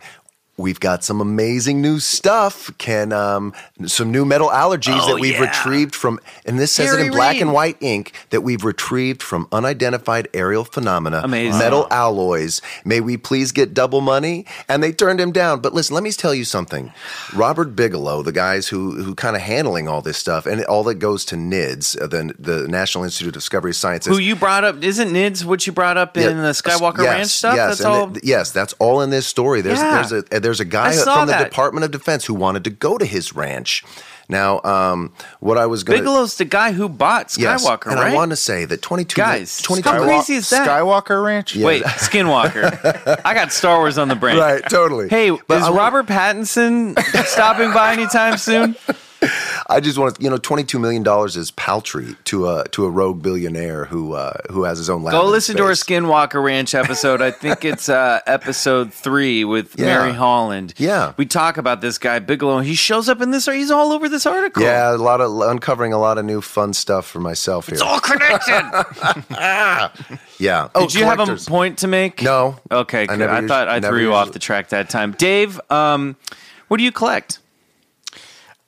[0.56, 2.70] We've got some amazing new stuff.
[2.78, 3.54] Can um,
[3.86, 5.42] some new metal allergies Oh, that we've yeah.
[5.42, 9.22] retrieved from, and this says it Harry in black and white ink that we've retrieved
[9.22, 11.58] from unidentified aerial phenomena, Amazing.
[11.58, 12.60] metal alloys.
[12.84, 14.46] May we please get double money?
[14.68, 15.60] And they turned him down.
[15.60, 16.92] But listen, let me tell you something.
[17.34, 20.96] Robert Bigelow, the guys who who kind of handling all this stuff, and all that
[20.96, 24.12] goes to NIDS, uh, the the National Institute of Discovery Sciences.
[24.14, 24.82] Who you brought up?
[24.84, 27.56] Isn't Nids what you brought up in Yeah, the Skywalker yes, Ranch stuff?
[27.56, 28.12] Yes, That's all.
[28.22, 29.60] yes, that's all in this story.
[29.62, 30.06] There's Yeah.
[30.06, 31.38] there's a there's a guy from the.
[31.48, 33.82] Department of Defense who wanted to go to his ranch.
[34.28, 37.86] Now, um, what I was going to Bigelow's the guy who bought Skywalker, yes, Skywalker,
[37.90, 38.12] and right?
[38.12, 40.68] I want to say that 22 Guys, 22 how crazy is that?
[40.68, 41.56] Skywalker Ranch?
[41.56, 43.20] Wait, Skinwalker.
[43.24, 44.36] I got Star Wars on the brain.
[44.36, 45.08] Right, totally.
[45.08, 48.76] Hey, But is I- Robert Pattinson stopping by anytime soon?
[49.70, 52.86] I just want to, you know, twenty two million dollars is paltry to a to
[52.86, 55.12] a rogue billionaire who uh, who has his own lab.
[55.12, 55.72] Go listen to our.
[55.72, 57.20] Skinwalker Ranch episode.
[57.22, 59.84] I think it's uh, episode three with Yeah.
[59.86, 60.74] Mary Holland.
[60.76, 61.12] Yeah.
[61.16, 62.60] we talk about this guy Bigelow.
[62.60, 63.46] He shows up in this.
[63.46, 64.62] He's all over this article.
[64.62, 67.74] Yeah, a lot of uncovering a lot of new fun stuff for myself here.
[67.74, 68.62] it's all connected.
[70.38, 70.68] yeah.
[70.74, 72.22] Oh, Did you have a point to make?
[72.22, 72.56] No.
[72.70, 75.12] Okay, I I, thought I threw you off the track that time.
[75.12, 76.16] Dave, um,
[76.68, 77.38] what do you collect?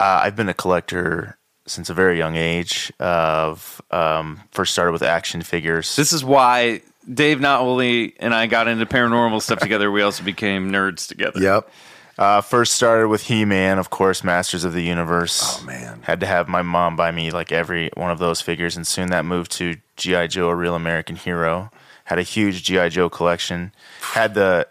[0.01, 1.37] Uh, I've been a collector
[1.67, 2.91] since a very young age.
[2.99, 5.95] Of um, first started with action figures.
[5.95, 6.81] This is why
[7.13, 11.39] Dave not only and I got into paranormal stuff together, we also became nerds together.
[11.39, 11.71] Yep.
[12.19, 15.59] Uh, first started with He Man, of course, Masters of the Universe.
[15.59, 16.03] Oh, man.
[16.03, 19.09] Had to have my mom buy me like every one of those figures, and soon
[19.09, 20.27] that moved to G.I.
[20.27, 21.71] Joe, a real American hero.
[22.05, 22.91] Had a huge G.I.
[22.91, 23.73] Joe collection.
[24.01, 24.69] Had the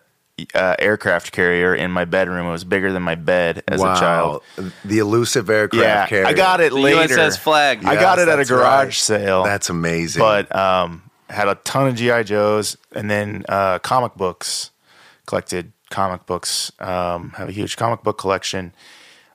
[0.53, 2.47] uh, aircraft carrier in my bedroom.
[2.47, 3.95] It was bigger than my bed as wow.
[3.95, 4.43] a child.
[4.85, 6.27] The elusive aircraft Yeah, carrier.
[6.27, 7.15] I got it The later.
[7.15, 7.85] USS Flag.
[7.85, 8.93] I got it at a garage right.
[8.93, 9.43] sale.
[9.43, 10.19] That's amazing.
[10.19, 14.71] but um, had a ton of GI Joes, and then uh, comic books.
[15.25, 16.71] Collected comic books.
[16.79, 18.73] Um, have a huge comic book collection,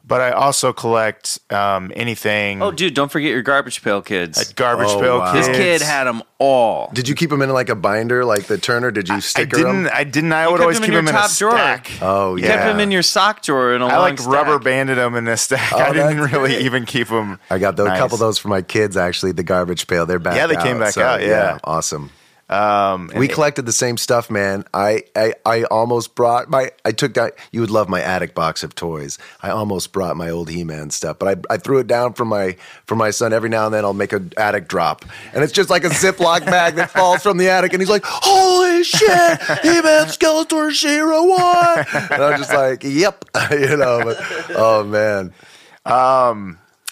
[0.07, 2.61] but I also collect um, anything.
[2.63, 4.53] Oh, dude, don't forget your garbage pail kids.
[4.53, 5.33] garbage Oh, pail wow.
[5.33, 6.91] This kid had them all.
[6.93, 8.91] did you keep them in like a binder, like the Turner?
[8.91, 9.85] Did you I sticker didn't.
[9.85, 9.93] them?
[9.95, 10.33] I didn't.
[10.33, 11.53] I You would kept always them in keep your them in a top drawer.
[11.57, 11.91] stack.
[12.03, 12.49] Oh You yeah.
[12.57, 14.33] kept them in your sock drawer in a I long like stack.
[14.33, 15.73] rubber banded them in a stack.
[15.73, 16.65] Oh, I didn't that's really great.
[16.67, 17.39] even keep them.
[17.51, 19.33] I got those, a couple of those for my kids actually.
[19.33, 20.37] The garbage pail, they're back.
[20.37, 21.59] Yeah, they out, came back so, out, yeah.
[21.65, 22.11] awesome.
[22.49, 24.65] Um, We collected the same stuff, man.
[24.75, 26.73] I, I I almost brought my.
[26.85, 27.35] I took that.
[27.53, 29.19] You would love my attic box of toys.
[29.43, 32.57] I almost brought my old He-Man stuff, but I, I threw it down for my
[32.85, 33.33] for my son.
[33.33, 36.45] Every now and then, I'll make an attic drop, and it's just like a Ziploc
[36.45, 41.95] bag that falls from the attic, and he's like, "Holy shit, He-Man, Skeletor, She-Ra, what?"
[42.13, 44.03] And I'm just like, "Yep," you know.
[44.05, 44.17] But,
[44.51, 45.33] oh man,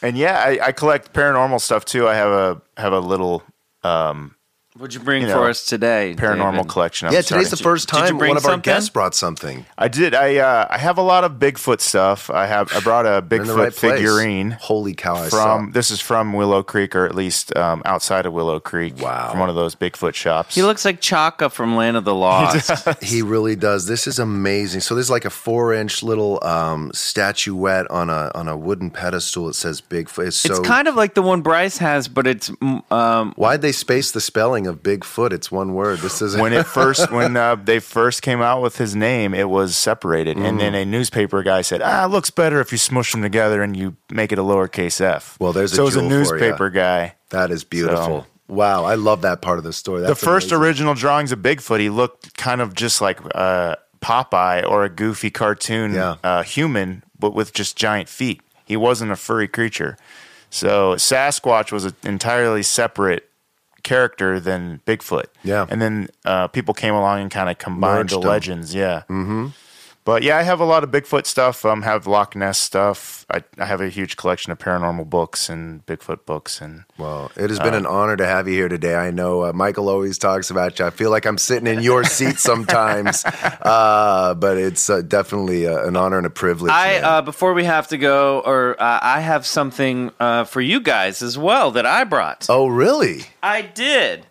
[0.02, 2.08] And yeah, I, I collect paranormal stuff too.
[2.08, 3.42] I have a have a little
[4.82, 6.16] What'd you bring You for know, us today?
[6.18, 6.68] paranormal David?
[6.68, 7.06] collection.
[7.06, 8.64] I'm yeah, today's the starting to- first time bring one of our something?
[8.72, 9.64] guests brought something.
[9.78, 10.12] I did.
[10.12, 12.30] I uh, I have a lot of Bigfoot stuff.
[12.30, 12.72] I have.
[12.74, 13.92] I brought a You're in the Bigfoot right place.
[14.00, 15.14] figurine Holy cow!
[15.14, 15.30] I from.
[15.30, 15.66] saw.
[15.70, 19.00] This is from Willow Creek, or at least um, outside of Willow Creek.
[19.00, 19.30] Wow.
[19.30, 20.56] From one of those Bigfoot shops.
[20.56, 22.72] He looks like Chaka from Land of the Lost.
[23.04, 23.86] He really does.
[23.86, 24.80] This is amazing.
[24.80, 29.48] So there's like a four inch little um, statuette on a on a wooden pedestal.
[29.48, 30.26] It says Bigfoot.
[30.26, 32.50] It's, so, it's kind of like the one Bryce has, but it's
[32.90, 35.32] um, Why'd they space the spelling of Bigfoot?
[35.32, 35.98] It's one word.
[36.00, 39.48] This is when it first when uh, they first came out with his name, it
[39.48, 40.82] was separated, and then Mm.
[40.82, 43.96] a newspaper guy said, "Ah, it looks better if you smush them together and you
[44.10, 47.14] make it a lowercase f." Well, there's a so it was a newspaper guy.
[47.30, 48.26] that is beautiful.
[48.48, 50.02] Wow, I love that part of the story.
[50.02, 50.58] the first amazing.
[50.62, 55.30] original drawings of Bigfoot, he looked kind of just like uh, Popeye or a goofy
[55.30, 56.16] cartoon Yeah.
[56.22, 58.42] uh, human, but with just giant feet.
[58.66, 59.96] He wasn't a furry creature.
[60.50, 63.30] So Sasquatch was an entirely separate
[63.82, 65.26] character than Bigfoot.
[65.44, 65.66] Yeah.
[65.68, 68.28] and then uh, people came along and kind of combined Merged the them.
[68.28, 68.74] legends.
[68.74, 69.02] Yeah.
[69.08, 69.48] Mm-hmm.
[70.04, 71.64] But yeah, I have a lot of Bigfoot stuff.
[71.64, 73.24] Um, have Loch Ness stuff.
[73.30, 76.84] I, I have a huge collection of paranormal books and Bigfoot books and.
[76.98, 78.96] Well, it has been an honor to have you here today.
[78.96, 80.86] I know uh, Michael always talks about you.
[80.86, 85.86] I feel like I'm sitting in your seat sometimes, uh, but it's uh, definitely uh,
[85.86, 86.72] an honor and a privilege.
[86.72, 90.80] I uh, before we have to go, or uh, I have something uh, for you
[90.80, 92.46] guys as well that I brought.
[92.48, 93.26] oh, really?
[93.40, 94.26] I did.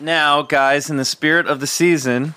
[0.00, 2.34] Now, guys, in the spirit of the season,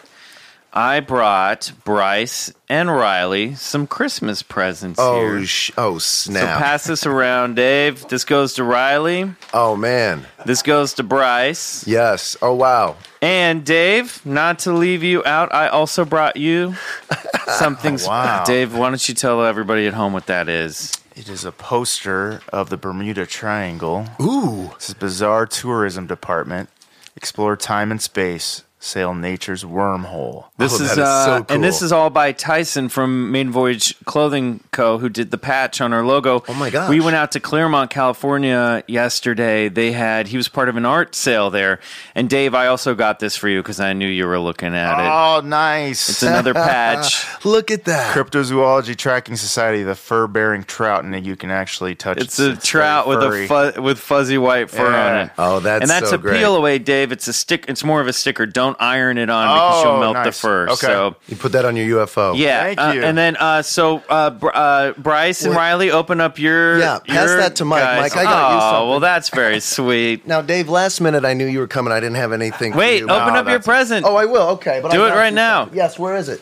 [0.76, 5.46] I brought Bryce and Riley some Christmas presents Oh, here.
[5.46, 6.42] sh- oh, snap.
[6.58, 8.08] So pass this around, Dave.
[8.08, 9.32] This goes to Riley.
[9.54, 10.26] oh, man.
[10.46, 11.86] This goes to Bryce.
[11.86, 12.36] Yes.
[12.42, 12.96] Oh, wow.
[13.22, 16.76] And Dave, not to leave you out, I also brought you
[17.48, 18.00] something.
[18.02, 18.44] sp- Wow.
[18.44, 20.92] Dave, why don't you tell everybody at home what that is?
[21.16, 24.08] It is a poster of the Bermuda Triangle.
[24.20, 24.72] Ooh.
[24.80, 26.70] This is Bizarre Tourism Department.
[27.16, 28.64] Explore time and space.
[28.84, 30.46] Sail nature's wormhole.
[30.58, 33.50] This Oh, is, that is uh, so and this is all by Tyson from Maiden
[33.52, 34.98] Voyage Clothing Co.
[34.98, 36.44] who did the patch on our logo.
[36.50, 36.90] Oh my god!
[36.90, 39.70] We went out to Claremont, California yesterday.
[39.70, 41.80] They had he was part of an art sale there.
[42.14, 45.00] And Dave, I also got this for you because I knew you were looking at
[45.00, 45.10] it.
[45.10, 46.10] Oh, nice.
[46.10, 47.26] It's another patch.
[47.46, 48.14] Look at that.
[48.16, 52.18] Cryptozoology Tracking Society, the fur-bearing trout, and you can actually touch.
[52.18, 52.24] It.
[52.24, 55.08] It's a trout with a fu- with fuzzy white fur Yeah.
[55.10, 55.32] on it.
[55.38, 56.40] Oh, that's and that's so a great.
[56.40, 57.12] peel away, Dave.
[57.14, 57.66] It's a stick.
[57.70, 58.46] It's more of a sticker.
[58.46, 60.40] Don't iron it on because you'll Oh, melt the nice.
[60.40, 60.64] fur.
[60.70, 60.76] Okay.
[60.88, 62.38] So You put that on your UFO.
[62.38, 62.64] yeah.
[62.64, 63.04] Thank uh, you.
[63.04, 65.58] and then uh, so uh, Br- uh, Bryce and Wait.
[65.58, 67.82] Riley, open up your Yeah, pass your that to Mike.
[67.84, 68.90] guys- Mike, I got you oh, something.
[68.90, 70.28] well, that's very sweet.
[70.28, 71.92] Now, Dave, last minute I knew you were coming.
[71.94, 72.74] I didn't have anything.
[72.74, 73.04] for Wait, you.
[73.10, 74.06] open No, up your that's- present.
[74.06, 74.50] Oh, I will.
[74.50, 75.62] Okay, but Do I it got right you now.
[75.64, 75.78] something.
[75.78, 76.42] Yes, where is it?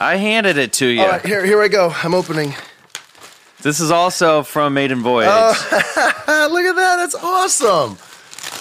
[0.00, 1.02] I handed it to you.
[1.02, 1.92] All right, here, here I go.
[2.02, 2.54] I'm opening.
[3.62, 5.28] This is also from Maiden Voyage.
[5.30, 6.96] Ah, look at that.
[6.96, 7.98] That's awesome.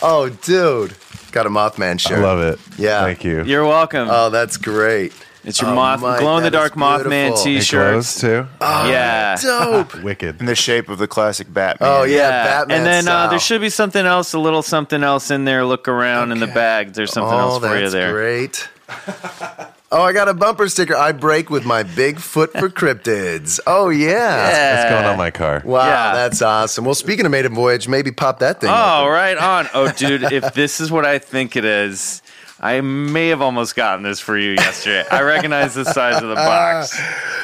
[0.01, 0.93] Oh, dude.
[1.31, 2.19] Got a Mothman shirt.
[2.19, 2.59] I love it.
[2.77, 3.03] Yeah.
[3.03, 3.43] Thank you.
[3.43, 4.07] You're welcome.
[4.09, 5.13] Oh, that's great.
[5.43, 7.93] it's your oh, moth, Mike, glow in the dark Mothman T-shirt.
[7.93, 8.47] glows too.
[8.61, 9.37] yeah.
[9.41, 9.95] Dope.
[10.03, 10.39] Wicked.
[10.39, 11.89] in the shape of the classic Batman.
[11.89, 12.43] Oh, yeah.
[12.43, 15.65] Batman and then uh, there should be something else, a little something else in there.
[15.65, 16.93] Look around in the bag.
[16.93, 18.11] There's something oh, else for you that's there.
[18.11, 18.69] great.
[19.91, 20.95] oh, I got a bumper sticker.
[20.95, 23.59] I break with my big foot for cryptids.
[23.65, 24.17] Oh, yeah.
[24.17, 25.61] That's going on my car.
[25.65, 26.13] Wow, Yeah.
[26.13, 26.85] that's awesome.
[26.85, 28.69] Well, speaking of Maiden Voyage, maybe pop that thing.
[28.71, 29.13] Oh, open.
[29.13, 29.67] right on.
[29.73, 32.21] Oh, dude, if this is what I think it is,
[32.59, 35.05] I may have almost gotten this for you yesterday.
[35.09, 36.45] I recognize the size of the ah,
[36.81, 36.99] box.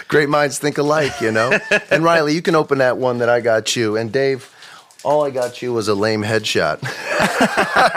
[0.07, 1.57] Great minds think alike, you know?
[1.89, 3.95] and Riley, you can open that one that I got you.
[3.97, 4.51] And Dave,
[5.05, 6.81] all I got you was a lame headshot.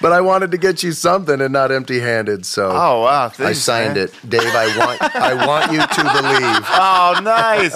[0.00, 2.44] but I wanted to get you something and not empty handed.
[2.46, 3.32] So Oh wow!
[3.38, 4.04] I signed man.
[4.08, 4.14] it.
[4.28, 6.64] Dave, I want I want you to believe.
[6.76, 7.74] Oh, nice.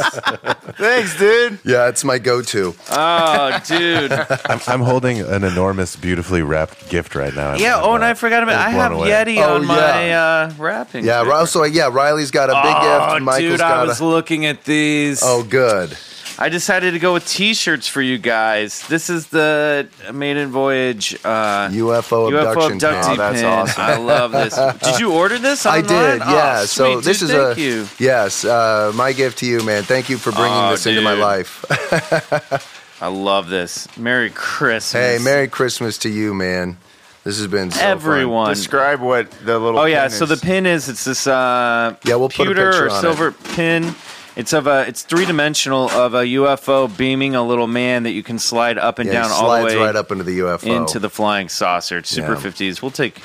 [0.77, 1.59] Thanks, dude.
[1.65, 2.75] Yeah, it's my go to.
[2.91, 4.13] Oh, dude.
[4.47, 7.55] I'm, I'm holding an enormous, beautifully wrapped gift right now.
[7.55, 7.79] Yeah.
[7.79, 8.57] I'm, Oh, and uh, I forgot about.
[8.57, 9.11] I I'm have away.
[9.11, 11.05] Yeti Oh, on my uh, wrapping.
[11.05, 11.39] Yeah, sticker.
[11.41, 13.25] Ri- so yeah, Riley's got a big Oh, gift.
[13.25, 15.21] Michael's dude, I got was a looking at these.
[15.23, 15.97] Oh good.
[16.41, 18.87] I decided to go with T-shirts for you guys.
[18.87, 22.79] This is the Maiden Voyage uh, UFO UFO abduction.
[22.79, 23.13] abductee pin.
[23.13, 23.45] Oh, that's pin.
[23.45, 23.83] awesome.
[23.83, 24.55] I love this.
[24.85, 25.67] Did you order this?
[25.67, 25.89] I Online?
[25.89, 26.61] did, Oh, yeah.
[26.65, 27.87] so sweet, this is thank a you.
[27.99, 28.45] yes.
[28.45, 29.83] Uh, my gift to you, man.
[29.83, 31.65] Thank you for bringing Oh, this into my life.
[33.03, 33.89] I love this.
[33.99, 34.93] Merry Christmas.
[34.93, 36.77] hey, Merry Christmas to you, man.
[37.25, 37.89] This has been so fun.
[37.91, 38.49] everyone.
[38.51, 39.81] Describe what the little.
[39.81, 42.67] Oh yeah, pin so the pin is it's this uh Yeah, we'll put a pewter
[42.71, 43.01] picture or on it.
[43.01, 43.95] silver pin.
[44.39, 48.23] It's of a it's three dimensional of a UFO beaming a little man that you
[48.23, 50.63] can slide up and Yeah, down all the slides way right up into the UFO.
[50.65, 51.99] into the flying saucer.
[51.99, 52.41] It's super Yeah.
[52.41, 52.81] fifties.
[52.81, 53.21] We'll take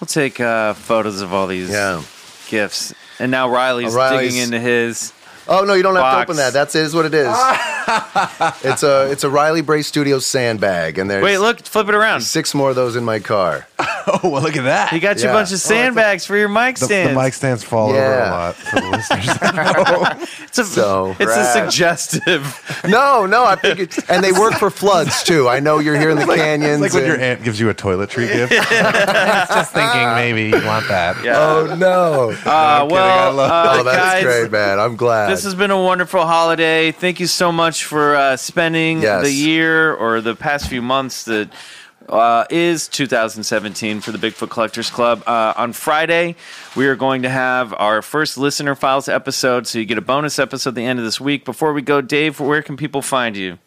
[0.00, 2.00] we'll take uh, photos of all these Yeah.
[2.48, 2.94] gifts.
[3.18, 5.12] And now Riley's, Riley's- digging into his.
[5.48, 6.52] Oh no, you don't have to open that.
[6.52, 6.82] That's it.
[6.82, 7.26] Is what it is.
[8.64, 12.20] it's a it's a Riley Bray Studios sandbag, and there's Wait, look, flip it around.
[12.22, 13.66] six more of those in my car.
[14.08, 14.92] Oh, well, look at that.
[14.92, 17.12] You got you a bunch of sandbags for your mic the, stands.
[17.12, 20.28] the mic stands fall over a lot for the listeners.
[20.44, 22.80] It's a, So- it's a suggestive.
[22.88, 25.48] No, no, I think it's and they work for floods too.
[25.48, 26.80] I know you're here in the canyons.
[26.84, 28.52] it's like when your aunt gives you a toiletry gift.
[28.52, 31.24] It's just thinking maybe you want that.
[31.24, 31.40] Yeah.
[31.40, 32.30] oh no!
[32.30, 34.78] Uh, kidding, I well, love- uh, oh, that's guys, great, man.
[34.78, 35.35] I'm glad.
[35.36, 36.92] This has been a wonderful holiday.
[36.92, 39.22] Thank you so much for uh, spending Yes.
[39.22, 41.50] the year or the past few months that
[42.08, 45.22] uh, is 2017 for the Bigfoot Collectors Club.
[45.26, 46.36] Uh, on Friday,
[46.74, 50.38] we are going to have our first listener files episode, so you get a bonus
[50.38, 51.44] episode at the end of this week.
[51.44, 53.58] Before we go, Dave, where can people find you?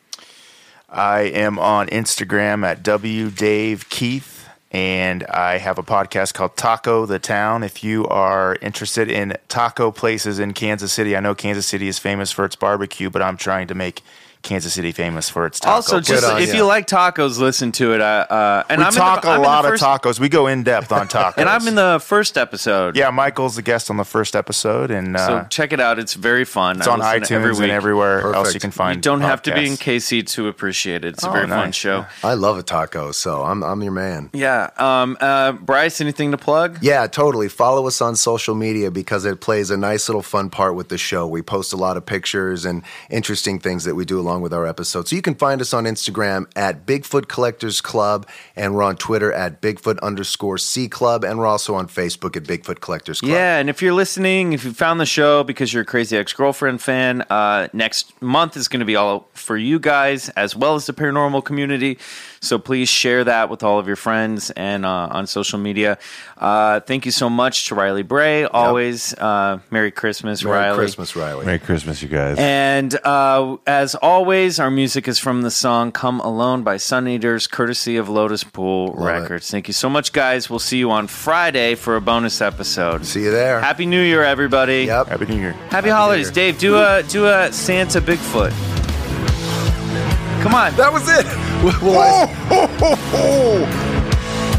[0.89, 4.38] I am on Instagram at wdavekeith,
[4.71, 7.63] and I have a podcast called Taco the Town.
[7.63, 11.97] If you are interested in taco places in Kansas City, I know Kansas City is
[11.97, 14.03] famous for its barbecue, but I'm trying to make
[14.41, 15.67] Kansas City famous for its tacos.
[15.67, 16.55] Also, just on if ya.
[16.55, 17.99] you like tacos, listen to it.
[18.01, 20.19] Uh, uh, and we I'm talk the, I'm a lot first- of tacos.
[20.19, 21.33] We go in depth on tacos.
[21.37, 22.95] And I'm in the first episode.
[22.95, 23.09] yeah.
[23.11, 25.99] Michael's the guest on the first episode, and uh, So check it out.
[25.99, 26.77] It's very fun.
[26.77, 27.61] it's I on listen iTunes every week.
[27.63, 28.95] and everywhere else you can find.
[28.97, 30.23] You don't have to be in podcasts.
[30.23, 31.09] KC to appreciate it.
[31.15, 32.05] It's a Oh, very fun show.
[32.23, 34.29] I love a taco, so I'm I'm your man.
[34.33, 34.69] Yeah.
[34.77, 36.79] Um, uh, Bryce, anything to plug?
[36.81, 37.49] Yeah, totally.
[37.49, 40.97] Follow us on social media because it plays a nice little fun part with the
[40.97, 41.27] show.
[41.27, 44.67] We post a lot of pictures and interesting things that we do along with our
[44.67, 45.09] episodes.
[45.09, 49.33] So you can find us on Instagram at Bigfoot Collectors Club, and we're on Twitter
[49.33, 53.31] at Bigfoot underscore C Club, and we're also on Facebook at Bigfoot Collectors Club.
[53.31, 56.31] Yeah, and if you're listening, if you found the show because you're a Crazy Ex
[56.33, 60.75] Girlfriend fan, uh, next month is going to be all for you guys as well
[60.75, 61.97] as the paranormal community.
[62.41, 65.97] So please share that with all of your friends and uh, on social media.
[66.37, 68.45] Uh, thank you so much to Riley Bray.
[68.45, 70.53] Always uh, Merry Christmas, Riley.
[70.53, 70.77] Merry Riley.
[70.77, 71.45] Christmas, Riley.
[71.45, 72.37] Merry Christmas, you guys.
[72.39, 77.97] And uh, as always, our music is from the song Come Alone by Suneaters, courtesy
[77.97, 79.03] of Lotuspool it.
[79.03, 79.51] Records.
[79.51, 80.49] Thank you so much, guys.
[80.49, 83.05] We'll see you on Friday for a bonus episode.
[83.05, 83.59] See you there.
[83.59, 84.85] Happy New Year, everybody.
[84.85, 85.07] Yep.
[85.07, 85.53] Happy New Year.
[85.69, 86.31] Happy holidays.
[86.31, 88.68] Dave, do a do a Santa Bigfoot.
[90.41, 90.73] Come on.
[90.75, 91.25] That was it.
[91.83, 93.65] Well, I-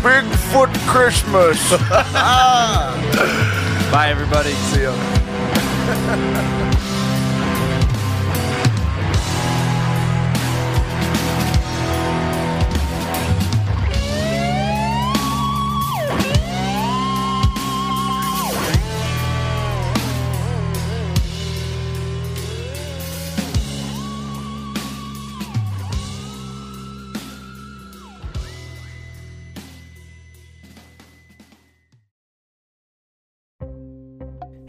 [0.03, 1.59] Bigfoot Christmas.
[3.91, 4.53] Bye, everybody.
[4.53, 4.93] See ya.